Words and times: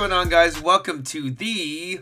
going 0.00 0.12
on, 0.12 0.30
guys? 0.30 0.58
Welcome 0.58 1.02
to 1.02 1.30
the 1.30 2.00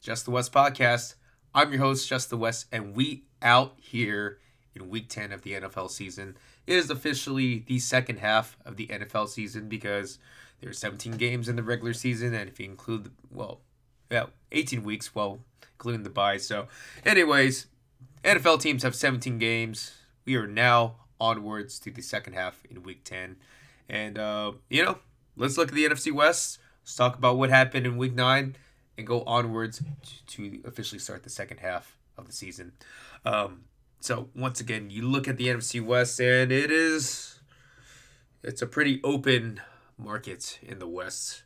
Just 0.00 0.24
the 0.24 0.30
West 0.30 0.52
podcast. 0.52 1.16
I'm 1.52 1.72
your 1.72 1.80
host, 1.80 2.08
Just 2.08 2.30
the 2.30 2.36
West, 2.36 2.66
and 2.70 2.94
we 2.94 3.24
out 3.42 3.74
here 3.76 4.38
in 4.72 4.88
week 4.88 5.08
10 5.08 5.32
of 5.32 5.42
the 5.42 5.54
NFL 5.54 5.90
season. 5.90 6.36
It 6.68 6.76
is 6.76 6.90
officially 6.90 7.64
the 7.66 7.80
second 7.80 8.20
half 8.20 8.56
of 8.64 8.76
the 8.76 8.86
NFL 8.86 9.28
season 9.28 9.68
because 9.68 10.20
there 10.60 10.70
are 10.70 10.72
17 10.72 11.16
games 11.16 11.48
in 11.48 11.56
the 11.56 11.64
regular 11.64 11.92
season, 11.92 12.34
and 12.34 12.48
if 12.48 12.60
you 12.60 12.66
include, 12.66 13.10
well, 13.32 13.62
yeah, 14.12 14.26
18 14.52 14.84
weeks, 14.84 15.12
well, 15.12 15.40
including 15.72 16.04
the 16.04 16.08
bye. 16.08 16.36
So, 16.36 16.68
anyways, 17.04 17.66
NFL 18.22 18.60
teams 18.60 18.84
have 18.84 18.94
17 18.94 19.38
games. 19.38 19.94
We 20.24 20.36
are 20.36 20.46
now 20.46 20.98
onwards 21.20 21.80
to 21.80 21.90
the 21.90 22.00
second 22.00 22.34
half 22.34 22.62
in 22.70 22.84
week 22.84 23.02
10. 23.02 23.38
And, 23.88 24.20
uh, 24.20 24.52
you 24.68 24.84
know, 24.84 24.98
let's 25.36 25.58
look 25.58 25.70
at 25.70 25.74
the 25.74 25.86
NFC 25.86 26.12
West. 26.12 26.60
Let's 26.82 26.96
talk 26.96 27.16
about 27.16 27.38
what 27.38 27.50
happened 27.50 27.86
in 27.86 27.96
week 27.96 28.14
9 28.14 28.56
and 28.96 29.06
go 29.06 29.22
onwards 29.22 29.82
to 30.28 30.60
officially 30.64 30.98
start 30.98 31.22
the 31.22 31.30
second 31.30 31.58
half 31.58 31.96
of 32.16 32.26
the 32.26 32.32
season. 32.32 32.72
Um, 33.24 33.62
so, 34.00 34.28
once 34.34 34.60
again, 34.60 34.90
you 34.90 35.02
look 35.06 35.28
at 35.28 35.36
the 35.36 35.48
NFC 35.48 35.84
West, 35.84 36.18
and 36.20 36.50
it 36.50 36.70
is. 36.70 37.40
It's 38.42 38.62
a 38.62 38.66
pretty 38.66 39.00
open 39.04 39.60
market 39.98 40.58
in 40.62 40.78
the 40.78 40.88
West. 40.88 41.42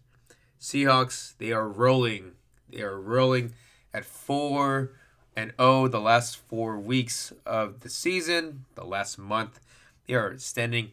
Seahawks, 0.60 1.36
they 1.38 1.50
are 1.50 1.68
rolling. 1.68 2.32
They 2.70 2.82
are 2.82 3.00
rolling 3.00 3.54
at 3.92 4.04
4 4.04 4.92
and 5.36 5.52
0 5.60 5.88
the 5.88 6.00
last 6.00 6.36
4 6.36 6.78
weeks 6.78 7.32
of 7.44 7.80
the 7.80 7.90
season, 7.90 8.66
the 8.76 8.84
last 8.84 9.18
month. 9.18 9.58
They 10.06 10.14
are 10.14 10.38
standing 10.38 10.92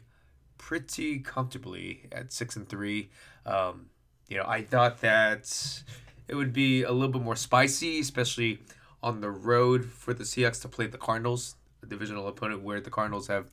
pretty 0.58 1.20
comfortably 1.20 2.08
at 2.12 2.34
6 2.34 2.56
and 2.56 2.68
3. 2.68 3.10
Um, 3.46 3.91
you 4.32 4.38
know, 4.38 4.46
I 4.48 4.62
thought 4.62 5.02
that 5.02 5.84
it 6.30 6.36
would 6.36 6.54
be 6.54 6.84
a 6.84 6.92
little 6.94 7.12
bit 7.12 7.22
more 7.22 7.36
spicy, 7.36 8.00
especially 8.00 8.60
on 9.04 9.20
the 9.20 9.30
road 9.30 9.84
for 9.84 10.14
the 10.14 10.24
Seahawks 10.24 10.62
to 10.62 10.70
play 10.70 10.88
the 10.88 10.98
Cardinals, 10.98 11.56
a 11.84 11.86
divisional 11.86 12.30
opponent 12.30 12.62
where 12.62 12.80
the 12.80 12.90
Cardinals 12.90 13.28
have 13.28 13.52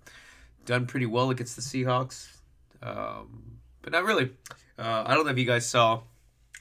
done 0.65 0.87
pretty 0.87 1.07
well 1.07 1.31
against 1.31 1.57
the 1.57 1.62
Seahawks. 1.62 2.29
Um, 2.81 3.59
but 3.83 3.93
not 3.93 4.05
really. 4.05 4.31
Uh, 4.79 5.03
I 5.05 5.15
don't 5.15 5.25
know 5.25 5.33
if 5.33 5.39
you 5.39 5.47
guys 5.47 5.69
saw 5.69 6.03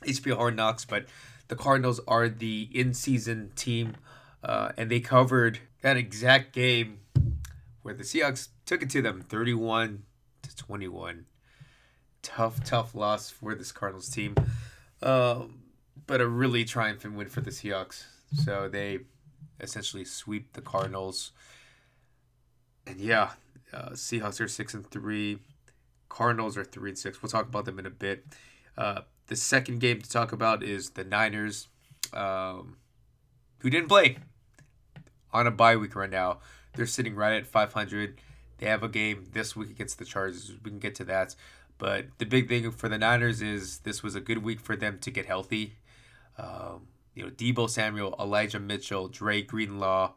HBO 0.01 0.35
Hard 0.35 0.55
Knocks, 0.55 0.83
but 0.83 1.05
the 1.47 1.55
Cardinals 1.55 2.01
are 2.07 2.27
the 2.27 2.69
in 2.73 2.95
season 2.95 3.51
team, 3.55 3.97
uh, 4.43 4.71
and 4.77 4.89
they 4.89 4.99
covered 4.99 5.59
that 5.83 5.95
exact 5.95 6.53
game 6.53 7.01
where 7.83 7.93
the 7.93 8.03
Seahawks 8.03 8.47
took 8.65 8.81
it 8.81 8.89
to 8.89 9.03
them 9.03 9.21
31 9.21 10.01
to 10.41 10.55
21. 10.55 11.25
Tough, 12.27 12.61
tough 12.65 12.93
loss 12.93 13.29
for 13.29 13.55
this 13.55 13.71
Cardinals 13.71 14.09
team. 14.09 14.35
Um, 15.01 15.61
but 16.07 16.19
a 16.19 16.27
really 16.27 16.65
triumphant 16.65 17.15
win 17.15 17.29
for 17.29 17.39
the 17.39 17.51
Seahawks. 17.51 18.03
So 18.43 18.67
they 18.67 18.99
essentially 19.61 20.03
sweep 20.03 20.51
the 20.51 20.59
Cardinals. 20.61 21.31
And 22.85 22.99
yeah, 22.99 23.31
uh, 23.73 23.91
Seahawks 23.91 24.41
are 24.41 24.47
six 24.49 24.73
and 24.73 24.85
three. 24.91 25.39
Cardinals 26.09 26.57
are 26.57 26.65
three 26.65 26.89
and 26.89 26.99
six. 26.99 27.23
We'll 27.23 27.29
talk 27.29 27.47
about 27.47 27.63
them 27.63 27.79
in 27.79 27.85
a 27.85 27.91
bit. 27.91 28.25
Uh, 28.77 29.01
the 29.27 29.37
second 29.37 29.79
game 29.79 30.01
to 30.01 30.09
talk 30.09 30.33
about 30.33 30.63
is 30.63 30.91
the 30.91 31.05
Niners, 31.05 31.69
um, 32.13 32.75
who 33.59 33.69
didn't 33.69 33.87
play 33.87 34.17
on 35.31 35.47
a 35.47 35.51
bye 35.51 35.77
week 35.77 35.95
right 35.95 36.09
now. 36.09 36.39
They're 36.75 36.85
sitting 36.87 37.15
right 37.15 37.37
at 37.37 37.47
500. 37.47 38.19
They 38.57 38.65
have 38.65 38.83
a 38.83 38.89
game 38.89 39.27
this 39.31 39.55
week 39.55 39.69
against 39.69 39.97
the 39.97 40.05
Chargers. 40.05 40.51
We 40.61 40.71
can 40.71 40.79
get 40.79 40.93
to 40.95 41.05
that. 41.05 41.35
But 41.77 42.07
the 42.17 42.25
big 42.25 42.49
thing 42.49 42.71
for 42.71 42.89
the 42.89 42.97
Niners 42.97 43.41
is 43.41 43.79
this 43.79 44.01
was 44.01 44.15
a 44.15 44.21
good 44.21 44.39
week 44.39 44.59
for 44.59 44.75
them 44.75 44.97
to 44.99 45.11
get 45.11 45.25
healthy. 45.25 45.77
Um, 46.37 46.87
you 47.13 47.23
know, 47.23 47.29
Deebo 47.29 47.69
Samuel, 47.69 48.15
Elijah 48.19 48.59
Mitchell, 48.59 49.07
Dre 49.07 49.41
Greenlaw. 49.41 50.13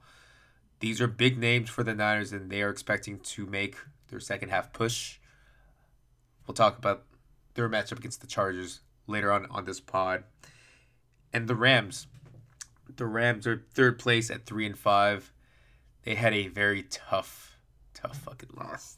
These 0.80 1.00
are 1.00 1.06
big 1.06 1.38
names 1.38 1.68
for 1.68 1.82
the 1.82 1.94
Niners, 1.94 2.32
and 2.32 2.50
they 2.50 2.62
are 2.62 2.70
expecting 2.70 3.18
to 3.20 3.46
make 3.46 3.76
their 4.08 4.20
second 4.20 4.48
half 4.48 4.72
push. 4.72 5.18
We'll 6.46 6.54
talk 6.54 6.78
about 6.78 7.04
their 7.54 7.68
matchup 7.68 7.98
against 7.98 8.20
the 8.22 8.26
Chargers 8.26 8.80
later 9.06 9.30
on 9.30 9.46
on 9.50 9.64
this 9.64 9.80
pod. 9.80 10.24
And 11.32 11.46
the 11.46 11.54
Rams. 11.54 12.06
The 12.96 13.06
Rams 13.06 13.46
are 13.46 13.64
third 13.72 13.98
place 13.98 14.30
at 14.30 14.46
three 14.46 14.66
and 14.66 14.78
five. 14.78 15.32
They 16.02 16.14
had 16.14 16.32
a 16.32 16.48
very 16.48 16.84
tough, 16.84 17.56
tough 17.94 18.16
fucking 18.18 18.50
loss. 18.56 18.96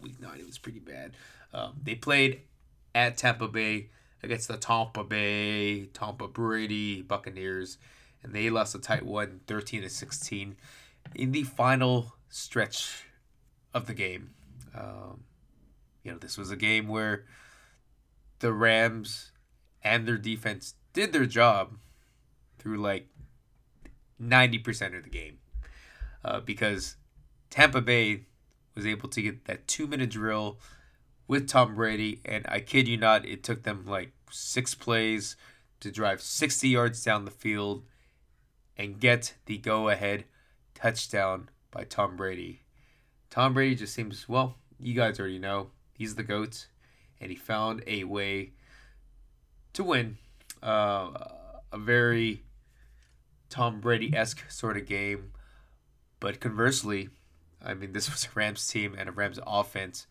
Week 0.00 0.20
nine, 0.20 0.38
it 0.38 0.46
was 0.46 0.58
pretty 0.58 0.78
bad. 0.78 1.12
Um, 1.52 1.74
they 1.82 1.94
played 1.94 2.42
at 2.94 3.16
Tampa 3.16 3.48
Bay 3.48 3.90
against 4.22 4.48
the 4.48 4.56
Tampa 4.56 5.04
Bay, 5.04 5.86
Tampa 5.86 6.28
Brady 6.28 7.02
Buccaneers, 7.02 7.78
and 8.22 8.32
they 8.32 8.50
lost 8.50 8.74
a 8.74 8.78
tight 8.78 9.04
one, 9.04 9.40
13 9.46 9.82
to 9.82 9.90
16, 9.90 10.56
in 11.14 11.32
the 11.32 11.42
final 11.42 12.14
stretch 12.28 13.04
of 13.74 13.86
the 13.86 13.94
game. 13.94 14.30
Um, 14.74 15.24
you 16.04 16.12
know, 16.12 16.18
this 16.18 16.38
was 16.38 16.50
a 16.50 16.56
game 16.56 16.88
where 16.88 17.24
the 18.38 18.52
Rams 18.52 19.32
and 19.82 20.06
their 20.06 20.18
defense 20.18 20.74
did 20.92 21.12
their 21.12 21.26
job 21.26 21.76
through 22.58 22.78
like 22.78 23.08
90% 24.20 24.96
of 24.96 25.04
the 25.04 25.10
game 25.10 25.38
uh, 26.24 26.40
because 26.40 26.96
Tampa 27.50 27.80
Bay 27.80 28.26
was 28.74 28.86
able 28.86 29.08
to 29.08 29.22
get 29.22 29.44
that 29.46 29.66
two 29.66 29.86
minute 29.86 30.10
drill 30.10 30.58
with 31.32 31.48
Tom 31.48 31.74
Brady, 31.74 32.20
and 32.26 32.44
I 32.46 32.60
kid 32.60 32.86
you 32.86 32.98
not, 32.98 33.24
it 33.24 33.42
took 33.42 33.62
them 33.62 33.86
like 33.86 34.12
six 34.30 34.74
plays 34.74 35.34
to 35.80 35.90
drive 35.90 36.20
60 36.20 36.68
yards 36.68 37.02
down 37.02 37.24
the 37.24 37.30
field 37.30 37.84
and 38.76 39.00
get 39.00 39.32
the 39.46 39.56
go 39.56 39.88
ahead 39.88 40.26
touchdown 40.74 41.48
by 41.70 41.84
Tom 41.84 42.18
Brady. 42.18 42.60
Tom 43.30 43.54
Brady 43.54 43.76
just 43.76 43.94
seems, 43.94 44.28
well, 44.28 44.56
you 44.78 44.92
guys 44.92 45.18
already 45.18 45.38
know, 45.38 45.70
he's 45.94 46.16
the 46.16 46.22
GOAT, 46.22 46.66
and 47.18 47.30
he 47.30 47.36
found 47.36 47.82
a 47.86 48.04
way 48.04 48.50
to 49.72 49.82
win 49.82 50.18
uh, 50.62 51.12
a 51.72 51.78
very 51.78 52.42
Tom 53.48 53.80
Brady 53.80 54.14
esque 54.14 54.50
sort 54.50 54.76
of 54.76 54.84
game. 54.84 55.32
But 56.20 56.40
conversely, 56.40 57.08
I 57.64 57.72
mean, 57.72 57.94
this 57.94 58.10
was 58.10 58.26
a 58.26 58.28
Rams 58.34 58.68
team 58.68 58.94
and 58.98 59.08
a 59.08 59.12
Rams 59.12 59.40
offense 59.46 60.06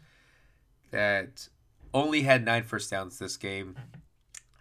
that 0.91 1.47
only 1.93 2.21
had 2.21 2.45
nine 2.45 2.63
first 2.63 2.91
downs 2.91 3.19
this 3.19 3.37
game. 3.37 3.75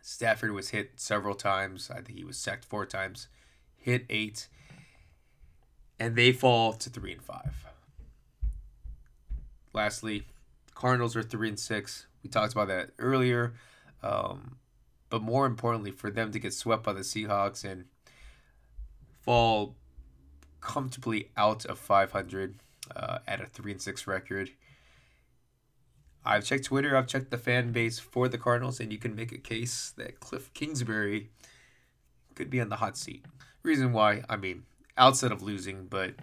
Stafford 0.03 0.53
was 0.53 0.71
hit 0.71 0.93
several 0.97 1.35
times. 1.35 1.91
I 1.91 2.01
think 2.01 2.19
he 2.19 2.25
was 2.25 2.37
sacked 2.37 2.65
four 2.65 2.87
times, 2.87 3.29
hit 3.77 4.07
eight, 4.09 4.49
and 5.99 6.17
they 6.17 6.33
fall 6.33 6.73
to 6.73 6.91
three 6.91 7.13
and 7.13 7.23
five. 7.23 7.67
Lastly, 9.73 10.27
Cardinals 10.75 11.15
are 11.15 11.23
three 11.23 11.49
and 11.49 11.59
six. 11.59 12.07
We 12.23 12.31
talked 12.31 12.53
about 12.53 12.69
that 12.69 12.91
earlier, 12.99 13.55
um, 14.03 14.57
but 15.11 15.23
more 15.23 15.47
importantly, 15.47 15.91
for 15.91 16.11
them 16.11 16.33
to 16.33 16.39
get 16.39 16.55
swept 16.55 16.83
by 16.83 16.93
the 16.93 17.01
Seahawks 17.01 17.65
and 17.65 17.85
fall 19.21 19.77
comfortably 20.61 21.31
out 21.37 21.65
of 21.67 21.79
500 21.79 22.57
uh, 22.97 23.19
at 23.27 23.41
a 23.41 23.47
three 23.47 23.73
and 23.73 23.81
six 23.81 24.07
record 24.07 24.51
I've 26.25 26.45
checked 26.45 26.65
Twitter, 26.65 26.97
I've 26.97 27.07
checked 27.07 27.31
the 27.31 27.39
fan 27.39 27.73
base 27.73 27.99
for 27.99 28.29
the 28.29 28.39
Cardinals, 28.39 28.81
and 28.81 28.93
you 28.93 28.99
can 28.99 29.15
make 29.15 29.33
a 29.33 29.39
case 29.39 29.93
that 29.97 30.21
Cliff 30.21 30.53
Kingsbury 30.53 31.31
could 32.35 32.51
be 32.51 32.61
on 32.61 32.69
the 32.69 32.77
hot 32.77 32.97
seat. 32.97 33.25
Reason 33.63 33.93
why, 33.93 34.23
I 34.29 34.37
mean, 34.37 34.65
outside 34.97 35.33
of 35.33 35.43
losing, 35.43 35.87
but 35.87 36.15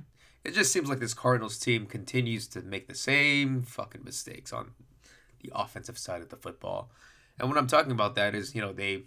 it 0.43 0.53
just 0.53 0.71
seems 0.71 0.89
like 0.89 0.99
this 0.99 1.13
Cardinals 1.13 1.57
team 1.57 1.85
continues 1.85 2.47
to 2.49 2.61
make 2.61 2.87
the 2.87 2.95
same 2.95 3.63
fucking 3.63 4.03
mistakes 4.03 4.53
on 4.53 4.71
the 5.41 5.51
offensive 5.53 5.97
side 5.97 6.21
of 6.21 6.29
the 6.29 6.35
football. 6.35 6.91
And 7.39 7.49
what 7.49 7.57
I'm 7.57 7.67
talking 7.67 7.91
about 7.91 8.15
that 8.15 8.33
is, 8.33 8.55
you 8.55 8.61
know, 8.61 8.73
they 8.73 9.03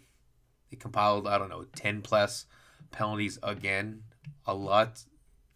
they 0.70 0.76
compiled, 0.76 1.26
I 1.26 1.38
don't 1.38 1.49
know, 1.49 1.65
10 1.75 2.03
plus 2.03 2.47
penalties 2.91 3.38
again, 3.43 4.03
a 4.47 4.55
lot 4.55 5.03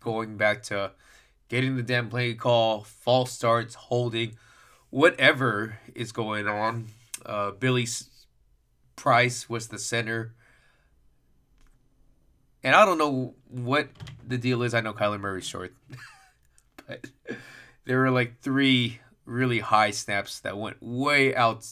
going 0.01 0.37
back 0.37 0.63
to 0.65 0.93
getting 1.49 1.77
the 1.77 1.83
damn 1.83 2.09
play 2.09 2.35
call, 2.35 2.83
false 2.83 3.33
starts, 3.33 3.75
holding, 3.75 4.37
whatever 4.95 5.81
is 5.93 6.13
going 6.13 6.47
on. 6.47 6.87
Uh, 7.27 7.51
Billy 7.51 7.85
Price 8.95 9.49
was 9.49 9.67
the 9.67 9.79
center. 9.79 10.35
And 12.63 12.77
I 12.77 12.85
don't 12.85 12.99
know 12.99 13.35
what 13.49 13.89
the 14.25 14.39
deal 14.39 14.63
is. 14.63 14.73
I 14.73 14.81
know 14.81 14.93
Kyler 14.93 15.19
Murray's 15.19 15.49
short. 15.49 15.75
but 16.87 17.07
there 17.87 17.99
were 17.99 18.13
like 18.13 18.41
three 18.41 19.01
really 19.25 19.59
high 19.59 19.91
snaps 19.91 20.39
that 20.41 20.57
went 20.57 20.77
way 20.81 21.35
out, 21.35 21.67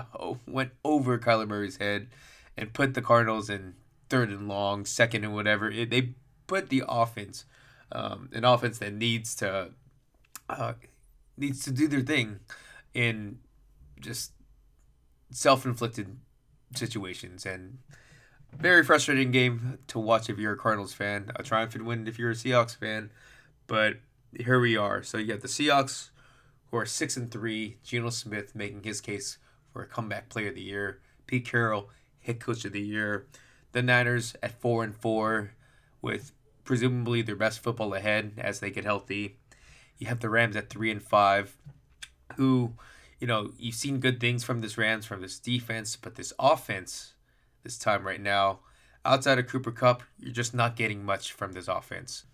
went 0.48 0.72
over 0.84 1.16
Kyler 1.16 1.46
Murray's 1.46 1.76
head 1.76 2.08
and 2.56 2.72
put 2.72 2.94
the 2.94 3.02
Cardinals 3.02 3.48
in 3.48 3.74
third 4.08 4.30
and 4.30 4.48
long, 4.48 4.84
second 4.84 5.22
and 5.22 5.32
whatever. 5.32 5.70
It, 5.70 5.90
they 5.90 6.14
put 6.48 6.70
the 6.70 6.82
offense, 6.88 7.44
um, 7.92 8.30
an 8.32 8.44
offense 8.44 8.78
that 8.78 8.94
needs 8.94 9.36
to 9.36 9.70
uh, 10.48 10.72
needs 11.36 11.62
to 11.64 11.70
do 11.70 11.86
their 11.86 12.00
thing 12.00 12.40
in 12.94 13.38
just 14.00 14.32
self 15.30 15.66
inflicted 15.66 16.16
situations 16.74 17.44
and 17.44 17.78
very 18.58 18.84
frustrating 18.84 19.30
game 19.30 19.78
to 19.88 19.98
watch 19.98 20.30
if 20.30 20.38
you're 20.38 20.52
a 20.52 20.56
Cardinals 20.56 20.92
fan. 20.92 21.30
A 21.36 21.42
triumphant 21.42 21.84
win 21.84 22.06
if 22.06 22.18
you're 22.18 22.30
a 22.30 22.34
Seahawks 22.34 22.76
fan, 22.76 23.10
but 23.66 23.96
here 24.36 24.60
we 24.60 24.76
are. 24.76 25.02
So 25.02 25.18
you 25.18 25.32
have 25.32 25.42
the 25.42 25.48
Seahawks 25.48 26.10
who 26.70 26.76
are 26.76 26.86
six 26.86 27.16
and 27.16 27.30
three. 27.30 27.78
Geno 27.84 28.10
Smith 28.10 28.54
making 28.54 28.82
his 28.82 29.00
case 29.00 29.38
for 29.72 29.82
a 29.82 29.86
comeback 29.86 30.28
player 30.28 30.48
of 30.48 30.54
the 30.54 30.62
year. 30.62 31.00
Pete 31.26 31.46
Carroll, 31.46 31.90
hit 32.20 32.40
coach 32.40 32.64
of 32.64 32.72
the 32.72 32.80
year. 32.80 33.26
The 33.72 33.82
Niners 33.82 34.36
at 34.42 34.60
four 34.60 34.84
and 34.84 34.96
four, 34.96 35.52
with 36.00 36.32
presumably 36.64 37.22
their 37.22 37.36
best 37.36 37.60
football 37.60 37.94
ahead 37.94 38.32
as 38.38 38.60
they 38.60 38.70
get 38.70 38.84
healthy. 38.84 39.36
You 39.98 40.06
have 40.06 40.20
the 40.20 40.28
Rams 40.28 40.56
at 40.56 40.70
three 40.70 40.90
and 40.90 41.02
five, 41.02 41.56
who, 42.36 42.72
you 43.20 43.26
know, 43.26 43.50
you've 43.58 43.74
seen 43.74 44.00
good 44.00 44.20
things 44.20 44.44
from 44.44 44.60
this 44.60 44.76
Rams, 44.78 45.06
from 45.06 45.20
this 45.20 45.38
defense, 45.38 45.96
but 45.96 46.14
this 46.14 46.32
offense, 46.38 47.14
this 47.62 47.78
time 47.78 48.06
right 48.06 48.20
now, 48.20 48.60
outside 49.04 49.38
of 49.38 49.46
Cooper 49.46 49.70
Kupp, 49.70 50.02
you're 50.18 50.32
just 50.32 50.54
not 50.54 50.76
getting 50.76 51.04
much 51.04 51.32
from 51.32 51.52
this 51.52 51.68
offense. 51.68 52.24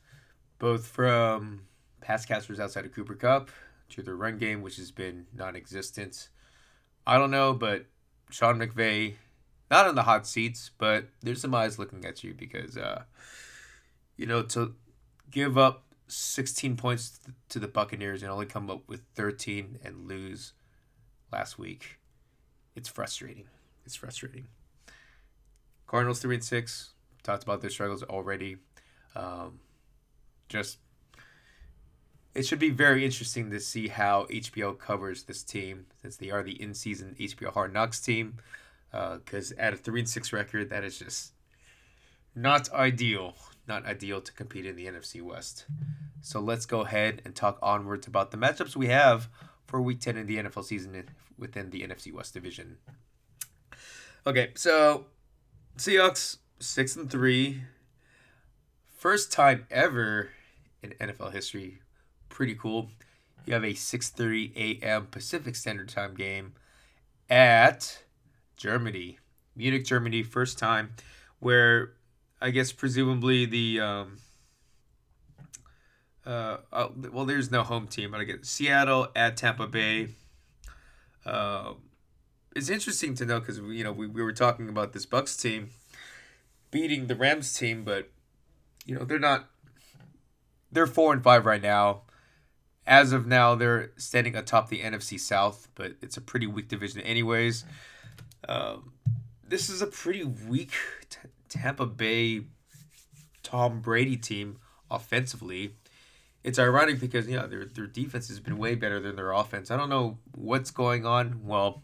Both 0.58 0.86
from 0.86 1.62
pass 2.00 2.24
catchers 2.24 2.60
outside 2.60 2.84
of 2.84 2.92
Cooper 2.92 3.14
Kupp 3.14 3.50
to 3.90 4.02
the 4.02 4.14
run 4.14 4.38
game, 4.38 4.62
which 4.62 4.76
has 4.76 4.90
been 4.90 5.26
non 5.34 5.56
existent. 5.56 6.28
I 7.06 7.18
don't 7.18 7.30
know, 7.30 7.54
but 7.54 7.86
Sean 8.30 8.58
McVay, 8.58 9.14
not 9.70 9.88
in 9.88 9.94
the 9.94 10.02
hot 10.02 10.26
seats, 10.26 10.70
but 10.78 11.06
there's 11.22 11.40
some 11.40 11.54
eyes 11.54 11.78
looking 11.78 12.04
at 12.04 12.22
you 12.22 12.34
because, 12.34 12.76
uh, 12.76 13.04
you 14.16 14.26
know, 14.26 14.42
to 14.42 14.74
give 15.30 15.56
up 15.56 15.84
16 16.10 16.76
points 16.76 17.20
to 17.48 17.58
the 17.58 17.68
Buccaneers 17.68 18.22
and 18.22 18.30
only 18.30 18.46
come 18.46 18.70
up 18.70 18.82
with 18.88 19.02
13 19.14 19.78
and 19.84 20.08
lose 20.08 20.52
last 21.32 21.58
week, 21.58 21.98
it's 22.74 22.88
frustrating. 22.88 23.46
It's 23.84 23.94
frustrating. 23.94 24.46
Cardinals 25.86 26.20
3 26.20 26.36
and 26.36 26.44
6, 26.44 26.90
talked 27.22 27.42
about 27.42 27.60
their 27.60 27.70
struggles 27.70 28.02
already. 28.02 28.56
Um, 29.14 29.60
just 30.48 30.78
it 32.34 32.46
should 32.46 32.58
be 32.58 32.70
very 32.70 33.04
interesting 33.04 33.50
to 33.50 33.58
see 33.58 33.88
how 33.88 34.26
HBO 34.30 34.78
covers 34.78 35.24
this 35.24 35.42
team 35.42 35.86
since 36.00 36.16
they 36.16 36.30
are 36.30 36.42
the 36.42 36.60
in-season 36.62 37.16
HBO 37.18 37.52
Hard 37.52 37.72
Knocks 37.72 38.00
team. 38.00 38.36
Because 38.92 39.52
uh, 39.52 39.60
at 39.60 39.74
a 39.74 39.76
three 39.76 40.00
and 40.00 40.08
six 40.08 40.32
record, 40.32 40.70
that 40.70 40.84
is 40.84 40.98
just 40.98 41.32
not 42.34 42.72
ideal. 42.72 43.34
Not 43.70 43.86
ideal 43.86 44.20
to 44.20 44.32
compete 44.32 44.66
in 44.66 44.74
the 44.74 44.86
NFC 44.86 45.22
West. 45.22 45.64
So 46.20 46.40
let's 46.40 46.66
go 46.66 46.80
ahead 46.80 47.22
and 47.24 47.36
talk 47.36 47.56
onwards 47.62 48.08
about 48.08 48.32
the 48.32 48.36
matchups 48.36 48.74
we 48.74 48.88
have 48.88 49.28
for 49.64 49.80
Week 49.80 50.00
Ten 50.00 50.16
in 50.16 50.26
the 50.26 50.38
NFL 50.38 50.64
season 50.64 51.08
within 51.38 51.70
the 51.70 51.82
NFC 51.82 52.12
West 52.12 52.34
division. 52.34 52.78
Okay, 54.26 54.50
so 54.56 55.04
Seahawks 55.78 56.38
six 56.58 56.96
and 56.96 57.08
three. 57.08 57.62
First 58.98 59.30
time 59.30 59.68
ever 59.70 60.30
in 60.82 60.90
NFL 61.00 61.32
history 61.32 61.78
pretty 62.28 62.56
cool. 62.56 62.90
You 63.46 63.52
have 63.54 63.62
a 63.62 63.74
6:30 63.74 64.56
a.m. 64.56 65.06
Pacific 65.06 65.54
Standard 65.54 65.90
Time 65.90 66.14
game 66.16 66.54
at 67.30 68.02
Germany, 68.56 69.20
Munich, 69.54 69.84
Germany, 69.84 70.24
first 70.24 70.58
time, 70.58 70.94
where 71.38 71.92
I 72.40 72.50
guess 72.50 72.72
presumably 72.72 73.46
the 73.46 73.80
um, 73.80 74.18
uh, 76.26 76.58
uh, 76.72 76.88
well, 77.12 77.24
there's 77.24 77.50
no 77.50 77.62
home 77.62 77.86
team, 77.86 78.12
but 78.12 78.20
I 78.20 78.24
get 78.24 78.46
Seattle 78.46 79.08
at 79.14 79.36
Tampa 79.36 79.66
Bay. 79.66 80.08
Uh, 81.24 81.74
it's 82.56 82.68
interesting 82.68 83.14
to 83.14 83.26
know 83.26 83.40
because 83.40 83.58
you 83.58 83.84
know 83.84 83.92
we, 83.92 84.06
we 84.06 84.22
were 84.22 84.32
talking 84.32 84.68
about 84.68 84.92
this 84.92 85.06
Bucks 85.06 85.36
team 85.36 85.70
beating 86.70 87.06
the 87.06 87.14
Rams 87.14 87.52
team, 87.52 87.84
but 87.84 88.10
you 88.86 88.94
know 88.94 89.04
they're 89.04 89.18
not. 89.18 89.48
They're 90.72 90.86
four 90.86 91.12
and 91.12 91.22
five 91.22 91.46
right 91.46 91.62
now 91.62 92.02
as 92.90 93.12
of 93.12 93.26
now, 93.26 93.54
they're 93.54 93.92
standing 93.96 94.34
atop 94.34 94.68
the 94.68 94.80
NFC 94.80 95.18
South, 95.18 95.68
but 95.76 95.92
it's 96.02 96.16
a 96.16 96.20
pretty 96.20 96.48
weak 96.48 96.68
division, 96.68 97.00
anyways. 97.02 97.64
Um, 98.48 98.92
this 99.46 99.70
is 99.70 99.80
a 99.80 99.86
pretty 99.86 100.24
weak 100.24 100.72
t- 101.08 101.18
Tampa 101.50 101.84
Bay 101.84 102.44
Tom 103.42 103.80
Brady 103.80 104.16
team 104.16 104.58
offensively. 104.90 105.74
It's 106.42 106.58
ironic 106.58 106.98
because 107.00 107.28
yeah, 107.28 107.46
their 107.46 107.66
their 107.66 107.86
defense 107.86 108.28
has 108.28 108.40
been 108.40 108.56
way 108.56 108.74
better 108.74 108.98
than 108.98 109.16
their 109.16 109.32
offense. 109.32 109.70
I 109.70 109.76
don't 109.76 109.90
know 109.90 110.18
what's 110.34 110.70
going 110.70 111.04
on. 111.04 111.40
Well, 111.44 111.82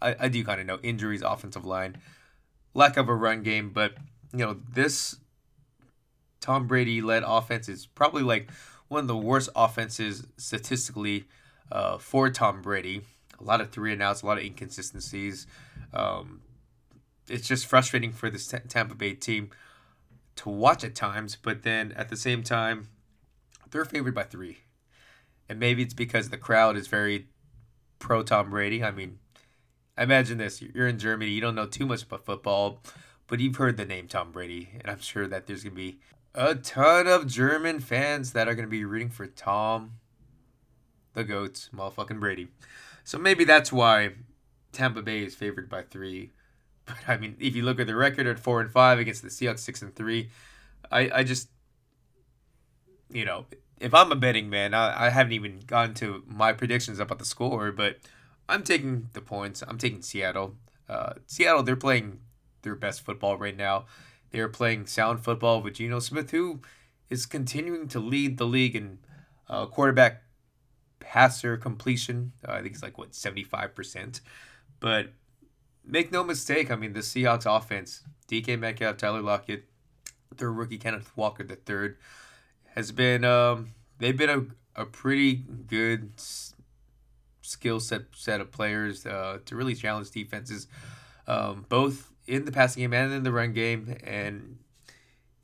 I, 0.00 0.16
I 0.18 0.28
do 0.28 0.42
kind 0.42 0.60
of 0.60 0.66
know 0.66 0.78
injuries, 0.82 1.20
offensive 1.22 1.66
line, 1.66 1.98
lack 2.72 2.96
of 2.96 3.08
a 3.10 3.14
run 3.14 3.42
game, 3.42 3.70
but 3.70 3.94
you 4.32 4.38
know 4.38 4.56
this 4.72 5.16
Tom 6.40 6.66
Brady 6.66 7.02
led 7.02 7.22
offense 7.26 7.68
is 7.68 7.84
probably 7.84 8.22
like 8.22 8.50
one 8.88 9.00
of 9.00 9.08
the 9.08 9.16
worst 9.16 9.50
offenses 9.54 10.26
statistically 10.36 11.24
uh, 11.70 11.98
for 11.98 12.30
Tom 12.30 12.62
Brady. 12.62 13.02
A 13.40 13.44
lot 13.44 13.60
of 13.60 13.70
three 13.70 13.92
and 13.92 14.02
outs, 14.02 14.22
a 14.22 14.26
lot 14.26 14.38
of 14.38 14.44
inconsistencies. 14.44 15.46
Um, 15.92 16.42
it's 17.28 17.46
just 17.46 17.66
frustrating 17.66 18.12
for 18.12 18.30
this 18.30 18.52
Tampa 18.68 18.94
Bay 18.94 19.14
team 19.14 19.50
to 20.36 20.48
watch 20.48 20.84
at 20.84 20.94
times, 20.94 21.36
but 21.36 21.62
then 21.62 21.92
at 21.92 22.08
the 22.08 22.16
same 22.16 22.42
time, 22.42 22.88
they're 23.70 23.84
favored 23.84 24.14
by 24.14 24.24
three. 24.24 24.58
And 25.48 25.58
maybe 25.58 25.82
it's 25.82 25.94
because 25.94 26.28
the 26.30 26.38
crowd 26.38 26.76
is 26.76 26.86
very 26.86 27.26
pro 27.98 28.22
Tom 28.22 28.50
Brady. 28.50 28.82
I 28.82 28.90
mean, 28.90 29.18
imagine 29.96 30.38
this 30.38 30.62
you're 30.62 30.88
in 30.88 30.98
Germany, 30.98 31.30
you 31.30 31.40
don't 31.40 31.54
know 31.54 31.66
too 31.66 31.86
much 31.86 32.02
about 32.02 32.24
football, 32.24 32.80
but 33.26 33.40
you've 33.40 33.56
heard 33.56 33.76
the 33.76 33.84
name 33.84 34.08
Tom 34.08 34.32
Brady, 34.32 34.70
and 34.80 34.90
I'm 34.90 35.00
sure 35.00 35.26
that 35.26 35.46
there's 35.46 35.64
going 35.64 35.74
to 35.74 35.76
be 35.76 35.98
a 36.34 36.54
ton 36.54 37.06
of 37.06 37.26
German 37.26 37.80
fans 37.80 38.32
that 38.32 38.48
are 38.48 38.54
going 38.54 38.66
to 38.66 38.70
be 38.70 38.84
rooting 38.84 39.10
for 39.10 39.26
Tom, 39.26 39.92
the 41.14 41.24
GOAT, 41.24 41.68
motherfucking 41.74 42.20
Brady. 42.20 42.48
So 43.04 43.18
maybe 43.18 43.44
that's 43.44 43.72
why 43.72 44.12
Tampa 44.72 45.02
Bay 45.02 45.22
is 45.22 45.34
favored 45.34 45.68
by 45.68 45.82
three. 45.82 46.32
But 46.84 46.96
I 47.06 47.16
mean, 47.16 47.36
if 47.38 47.54
you 47.54 47.62
look 47.62 47.78
at 47.78 47.86
the 47.86 47.94
record 47.94 48.26
at 48.26 48.40
four 48.40 48.60
and 48.60 48.70
five 48.70 48.98
against 48.98 49.22
the 49.22 49.28
Seahawks, 49.28 49.60
six 49.60 49.82
and 49.82 49.94
three, 49.94 50.30
I, 50.90 51.10
I 51.14 51.22
just, 51.22 51.48
you 53.10 53.24
know, 53.24 53.46
if 53.80 53.94
I'm 53.94 54.12
a 54.12 54.16
betting 54.16 54.50
man, 54.50 54.74
I, 54.74 55.06
I 55.06 55.10
haven't 55.10 55.32
even 55.32 55.60
gone 55.66 55.94
to 55.94 56.22
my 56.26 56.52
predictions 56.52 56.98
about 56.98 57.18
the 57.18 57.24
score, 57.24 57.72
but 57.72 57.98
I'm 58.48 58.62
taking 58.62 59.08
the 59.12 59.20
points. 59.20 59.62
I'm 59.66 59.78
taking 59.78 60.02
Seattle. 60.02 60.56
Uh, 60.88 61.14
Seattle, 61.26 61.62
they're 61.62 61.76
playing 61.76 62.20
their 62.62 62.74
best 62.74 63.02
football 63.02 63.36
right 63.36 63.56
now. 63.56 63.86
They 64.30 64.40
are 64.40 64.48
playing 64.48 64.86
sound 64.86 65.22
football 65.22 65.62
with 65.62 65.74
Geno 65.74 65.98
Smith, 65.98 66.30
who 66.30 66.60
is 67.10 67.26
continuing 67.26 67.88
to 67.88 68.00
lead 68.00 68.38
the 68.38 68.46
league 68.46 68.74
in 68.74 68.98
uh, 69.48 69.66
quarterback 69.66 70.22
passer 71.00 71.56
completion. 71.56 72.32
Uh, 72.46 72.52
I 72.52 72.62
think 72.62 72.74
it's 72.74 72.82
like, 72.82 72.98
what, 72.98 73.12
75%. 73.12 74.20
But 74.80 75.12
make 75.84 76.12
no 76.12 76.24
mistake, 76.24 76.70
I 76.70 76.76
mean, 76.76 76.92
the 76.92 77.00
Seahawks 77.00 77.46
offense, 77.46 78.02
DK 78.28 78.58
Metcalf, 78.58 78.96
Tyler 78.96 79.22
Lockett, 79.22 79.64
their 80.36 80.52
rookie 80.52 80.78
Kenneth 80.78 81.10
Walker 81.16 81.44
the 81.44 81.56
third, 81.56 81.96
has 82.74 82.92
been, 82.92 83.24
um, 83.24 83.72
they've 83.98 84.16
been 84.16 84.30
a, 84.30 84.80
a 84.80 84.86
pretty 84.86 85.34
good 85.34 86.12
skill 87.42 87.80
set 87.80 88.02
set 88.14 88.40
of 88.40 88.50
players 88.50 89.04
uh, 89.04 89.38
to 89.44 89.56
really 89.56 89.74
challenge 89.74 90.10
defenses, 90.10 90.68
um, 91.26 91.66
both 91.68 92.10
in 92.26 92.44
the 92.44 92.52
passing 92.52 92.82
game 92.82 92.94
and 92.94 93.12
in 93.12 93.22
the 93.24 93.32
run 93.32 93.52
game. 93.52 93.96
And 94.04 94.58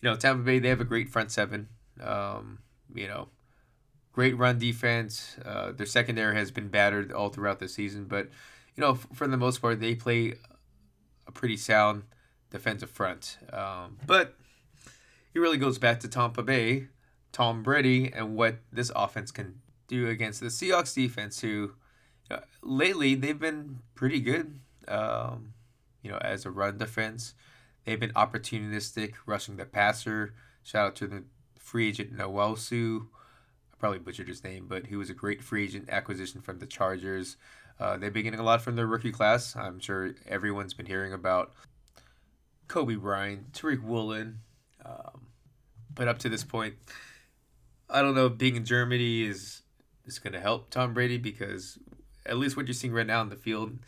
you 0.01 0.09
know, 0.09 0.17
Tampa 0.17 0.43
Bay 0.43 0.59
they 0.59 0.69
have 0.69 0.81
a 0.81 0.85
great 0.85 1.09
front 1.09 1.31
seven. 1.31 1.69
Um, 2.01 2.61
you 2.95 3.09
know, 3.09 3.29
great 4.13 4.37
run 4.39 4.59
defense. 4.59 5.37
Uh, 5.45 5.73
their 5.73 5.87
secondary 5.87 6.37
has 6.37 6.51
been 6.51 6.69
battered 6.69 7.13
all 7.13 7.29
throughout 7.29 7.59
the 7.59 7.69
season, 7.69 8.05
but 8.05 8.29
you 8.79 8.85
know, 8.85 8.95
for 8.95 9.27
the 9.27 9.37
most 9.37 9.61
part, 9.61 9.81
they 9.81 9.97
play 9.97 10.35
a 11.27 11.33
pretty 11.33 11.57
sound 11.57 12.05
defensive 12.51 12.89
front. 12.89 13.37
Um, 13.53 13.99
but 14.07 14.37
it 15.35 15.41
really 15.41 15.59
goes 15.59 15.79
back 15.79 15.99
to 16.01 16.09
Tampa 16.09 16.45
Bay, 16.45 16.87
Tom 17.33 17.65
Brady, 17.65 18.13
and 18.15 18.37
what 18.37 18.59
this 18.73 18.93
offense 18.95 19.33
can 19.33 19.63
do 19.89 20.07
against 20.07 20.39
the 20.39 20.47
Seahawks 20.47 20.95
defense, 20.95 21.41
who 21.41 21.73
uh, 22.31 22.39
lately 22.63 23.17
they've 23.17 23.41
been 23.41 23.81
pretty 23.97 24.21
good. 24.21 24.61
Um, 24.87 25.55
you 26.01 26.11
know, 26.13 26.19
as 26.19 26.47
a 26.47 26.51
run 26.51 26.79
defense. 26.79 27.35
They've 27.85 27.99
been 27.99 28.13
opportunistic, 28.13 29.15
rushing 29.27 29.57
the 29.57 29.65
passer. 29.65 30.35
Shout 30.63 30.87
out 30.87 30.97
to 30.97 31.09
the 31.09 31.25
free 31.59 31.89
agent 31.89 32.17
Nwosu. 32.17 33.09
I 33.73 33.77
probably 33.79 33.99
butchered 33.99 34.29
his 34.29 34.45
name, 34.45 34.67
but 34.69 34.87
he 34.87 34.95
was 34.95 35.11
a 35.11 35.15
great 35.15 35.43
free 35.43 35.65
agent 35.65 35.89
acquisition 35.91 36.41
from 36.41 36.61
the 36.61 36.67
Chargers. 36.67 37.37
Uh, 37.81 37.97
they've 37.97 38.13
been 38.13 38.25
getting 38.25 38.41
a 38.41 38.45
lot 38.45 38.61
from 38.61 38.77
their 38.77 38.87
rookie 38.87 39.13
class. 39.13 39.55
I'm 39.55 39.79
sure 39.79 40.15
everyone's 40.27 40.75
been 40.75 40.87
hearing 40.87 41.13
about 41.13 41.53
Coby 42.69 43.01
Bryant, 43.01 43.53
Tariq 43.53 43.83
Woolen. 43.83 44.41
Um, 44.85 45.29
but 45.95 46.09
up 46.09 46.19
to 46.21 46.29
this 46.29 46.45
point, 46.45 46.75
I 47.89 48.03
don't 48.03 48.15
know 48.15 48.27
if 48.27 48.39
being 48.39 48.57
in 48.57 48.65
Germany 48.65 49.23
is 49.23 49.63
is 50.07 50.19
going 50.19 50.33
to 50.33 50.41
help 50.41 50.71
Tom 50.71 50.95
Brady 50.95 51.19
because 51.19 51.79
at 52.25 52.39
least 52.39 52.57
what 52.57 52.67
you're 52.67 52.75
seeing 52.75 52.93
right 52.93 53.07
now 53.07 53.21
in 53.23 53.29
the 53.29 53.37
field, 53.37 53.79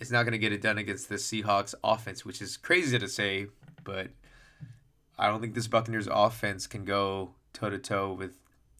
is 0.00 0.10
not 0.10 0.22
going 0.22 0.32
to 0.32 0.38
get 0.38 0.52
it 0.52 0.62
done 0.62 0.78
against 0.78 1.08
the 1.08 1.16
Seahawks 1.16 1.74
offense, 1.84 2.24
which 2.24 2.42
is 2.42 2.56
crazy 2.56 2.98
to 2.98 3.08
say, 3.08 3.46
but 3.84 4.08
I 5.18 5.28
don't 5.28 5.40
think 5.40 5.54
this 5.54 5.68
Buccaneers 5.68 6.08
offense 6.10 6.66
can 6.66 6.84
go 6.84 7.34
toe 7.52 7.70
to 7.70 7.78
toe 7.78 8.12
with 8.12 8.32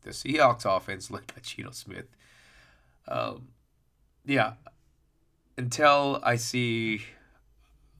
the 0.02 0.10
Seahawks 0.10 0.64
offense 0.64 1.10
led 1.10 1.26
by 1.28 1.40
Geno 1.42 1.70
Smith. 1.70 2.06
Um, 3.06 3.48
yeah, 4.26 4.54
until 5.56 6.20
I 6.22 6.36
see 6.36 7.02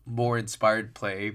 more 0.07 0.38
inspired 0.38 0.95
play 0.95 1.33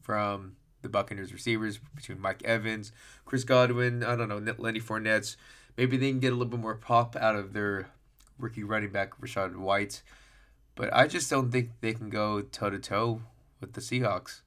from 0.00 0.56
the 0.82 0.88
Buccaneers 0.88 1.32
receivers 1.32 1.78
between 1.94 2.20
Mike 2.20 2.42
Evans, 2.44 2.92
Chris 3.24 3.44
Godwin, 3.44 4.02
I 4.02 4.16
don't 4.16 4.28
know, 4.28 4.54
Lenny 4.58 4.80
Fournette. 4.80 5.36
Maybe 5.76 5.96
they 5.96 6.10
can 6.10 6.20
get 6.20 6.32
a 6.32 6.36
little 6.36 6.50
bit 6.50 6.60
more 6.60 6.74
pop 6.74 7.16
out 7.16 7.36
of 7.36 7.52
their 7.52 7.88
rookie 8.38 8.64
running 8.64 8.90
back, 8.90 9.20
Rachaad 9.20 9.56
White. 9.56 10.02
But 10.74 10.92
I 10.94 11.06
just 11.06 11.28
don't 11.28 11.50
think 11.50 11.70
they 11.80 11.92
can 11.92 12.08
go 12.08 12.40
toe 12.40 12.70
to 12.70 12.78
toe 12.78 13.22
with 13.60 13.72
the 13.72 13.80
Seahawks. 13.80 14.42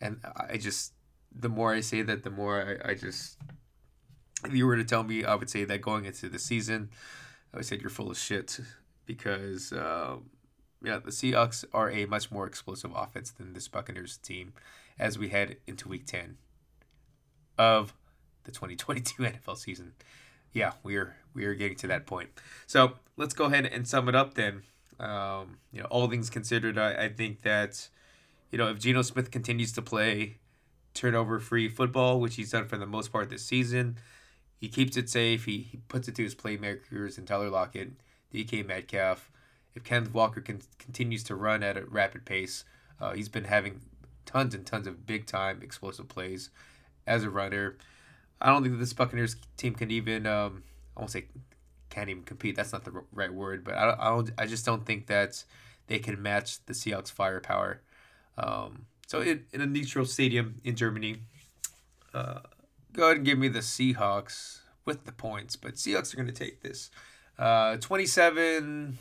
And 0.00 0.20
I 0.36 0.56
just, 0.56 0.92
the 1.34 1.48
more 1.48 1.72
I 1.72 1.80
say 1.80 2.02
that, 2.02 2.24
the 2.24 2.30
more 2.30 2.80
I, 2.84 2.90
I 2.90 2.94
just, 2.94 3.38
if 4.44 4.54
you 4.54 4.66
were 4.66 4.76
to 4.76 4.84
tell 4.84 5.04
me, 5.04 5.24
I 5.24 5.34
would 5.34 5.50
say 5.50 5.64
that 5.64 5.80
going 5.80 6.06
into 6.06 6.28
the 6.28 6.38
season, 6.38 6.90
I 7.54 7.60
say 7.62 7.78
you're 7.80 7.90
full 7.90 8.10
of 8.10 8.18
shit 8.18 8.58
because, 9.04 9.72
um, 9.72 10.30
yeah, 10.82 10.98
the 10.98 11.10
Seahawks 11.10 11.64
are 11.72 11.90
a 11.90 12.06
much 12.06 12.30
more 12.30 12.46
explosive 12.46 12.92
offense 12.94 13.30
than 13.30 13.52
this 13.52 13.68
Buccaneers 13.68 14.16
team 14.16 14.52
as 14.98 15.18
we 15.18 15.28
head 15.28 15.56
into 15.66 15.88
week 15.88 16.06
10 16.06 16.36
of 17.58 17.94
the 18.44 18.52
2022 18.52 19.22
NFL 19.22 19.56
season. 19.56 19.92
Yeah, 20.52 20.72
we're 20.82 21.16
we 21.34 21.44
are 21.46 21.54
getting 21.54 21.76
to 21.78 21.86
that 21.86 22.06
point. 22.06 22.30
So 22.66 22.94
let's 23.16 23.34
go 23.34 23.44
ahead 23.46 23.66
and 23.66 23.88
sum 23.88 24.08
it 24.08 24.14
up 24.14 24.34
then. 24.34 24.62
Um, 25.00 25.58
you 25.72 25.80
know, 25.80 25.86
all 25.86 26.08
things 26.08 26.28
considered, 26.30 26.78
I, 26.78 27.04
I 27.04 27.08
think 27.08 27.42
that 27.42 27.88
you 28.50 28.58
know 28.58 28.68
if 28.68 28.78
Geno 28.78 29.02
Smith 29.02 29.30
continues 29.30 29.72
to 29.72 29.82
play 29.82 30.36
turnover 30.94 31.38
free 31.38 31.68
football, 31.68 32.20
which 32.20 32.36
he's 32.36 32.50
done 32.50 32.68
for 32.68 32.76
the 32.76 32.86
most 32.86 33.12
part 33.12 33.30
this 33.30 33.44
season, 33.44 33.96
he 34.62 34.68
keeps 34.68 34.96
it 34.96 35.10
safe. 35.10 35.46
He, 35.46 35.58
he 35.58 35.78
puts 35.88 36.06
it 36.06 36.14
to 36.14 36.22
his 36.22 36.36
playmakers 36.36 37.18
and 37.18 37.26
Tyler 37.26 37.50
Lockett, 37.50 37.94
DK 38.32 38.64
Metcalf. 38.64 39.28
If 39.74 39.82
Kenneth 39.82 40.14
Walker 40.14 40.40
can, 40.40 40.62
continues 40.78 41.24
to 41.24 41.34
run 41.34 41.64
at 41.64 41.76
a 41.76 41.84
rapid 41.84 42.24
pace, 42.24 42.64
uh, 43.00 43.12
he's 43.12 43.28
been 43.28 43.42
having 43.42 43.80
tons 44.24 44.54
and 44.54 44.64
tons 44.64 44.86
of 44.86 45.04
big 45.04 45.26
time 45.26 45.62
explosive 45.62 46.08
plays 46.08 46.50
as 47.08 47.24
a 47.24 47.28
runner. 47.28 47.76
I 48.40 48.50
don't 48.50 48.62
think 48.62 48.74
that 48.74 48.78
this 48.78 48.92
Buccaneers 48.92 49.34
team 49.56 49.74
can 49.74 49.90
even 49.90 50.28
um, 50.28 50.62
I 50.96 51.00
won't 51.00 51.10
say 51.10 51.24
can't 51.90 52.08
even 52.08 52.22
compete. 52.22 52.54
That's 52.54 52.72
not 52.72 52.84
the 52.84 53.02
right 53.12 53.34
word, 53.34 53.64
but 53.64 53.74
I 53.74 53.84
don't, 53.86 54.00
I, 54.00 54.08
don't, 54.10 54.30
I 54.38 54.46
just 54.46 54.64
don't 54.64 54.86
think 54.86 55.08
that 55.08 55.42
they 55.88 55.98
can 55.98 56.22
match 56.22 56.64
the 56.66 56.72
Seahawks 56.72 57.10
firepower. 57.10 57.80
Um, 58.38 58.86
so 59.08 59.22
in, 59.22 59.44
in 59.52 59.60
a 59.60 59.66
neutral 59.66 60.06
stadium 60.06 60.60
in 60.62 60.76
Germany, 60.76 61.16
uh, 62.14 62.42
go 62.92 63.04
ahead 63.04 63.18
and 63.18 63.26
give 63.26 63.38
me 63.38 63.48
the 63.48 63.60
Seahawks 63.60 64.60
with 64.84 65.04
the 65.04 65.12
points, 65.12 65.56
but 65.56 65.74
Seahawks 65.74 66.12
are 66.12 66.16
going 66.16 66.26
to 66.26 66.32
take 66.32 66.62
this. 66.62 66.90
Uh, 67.38 67.76
27 67.78 68.98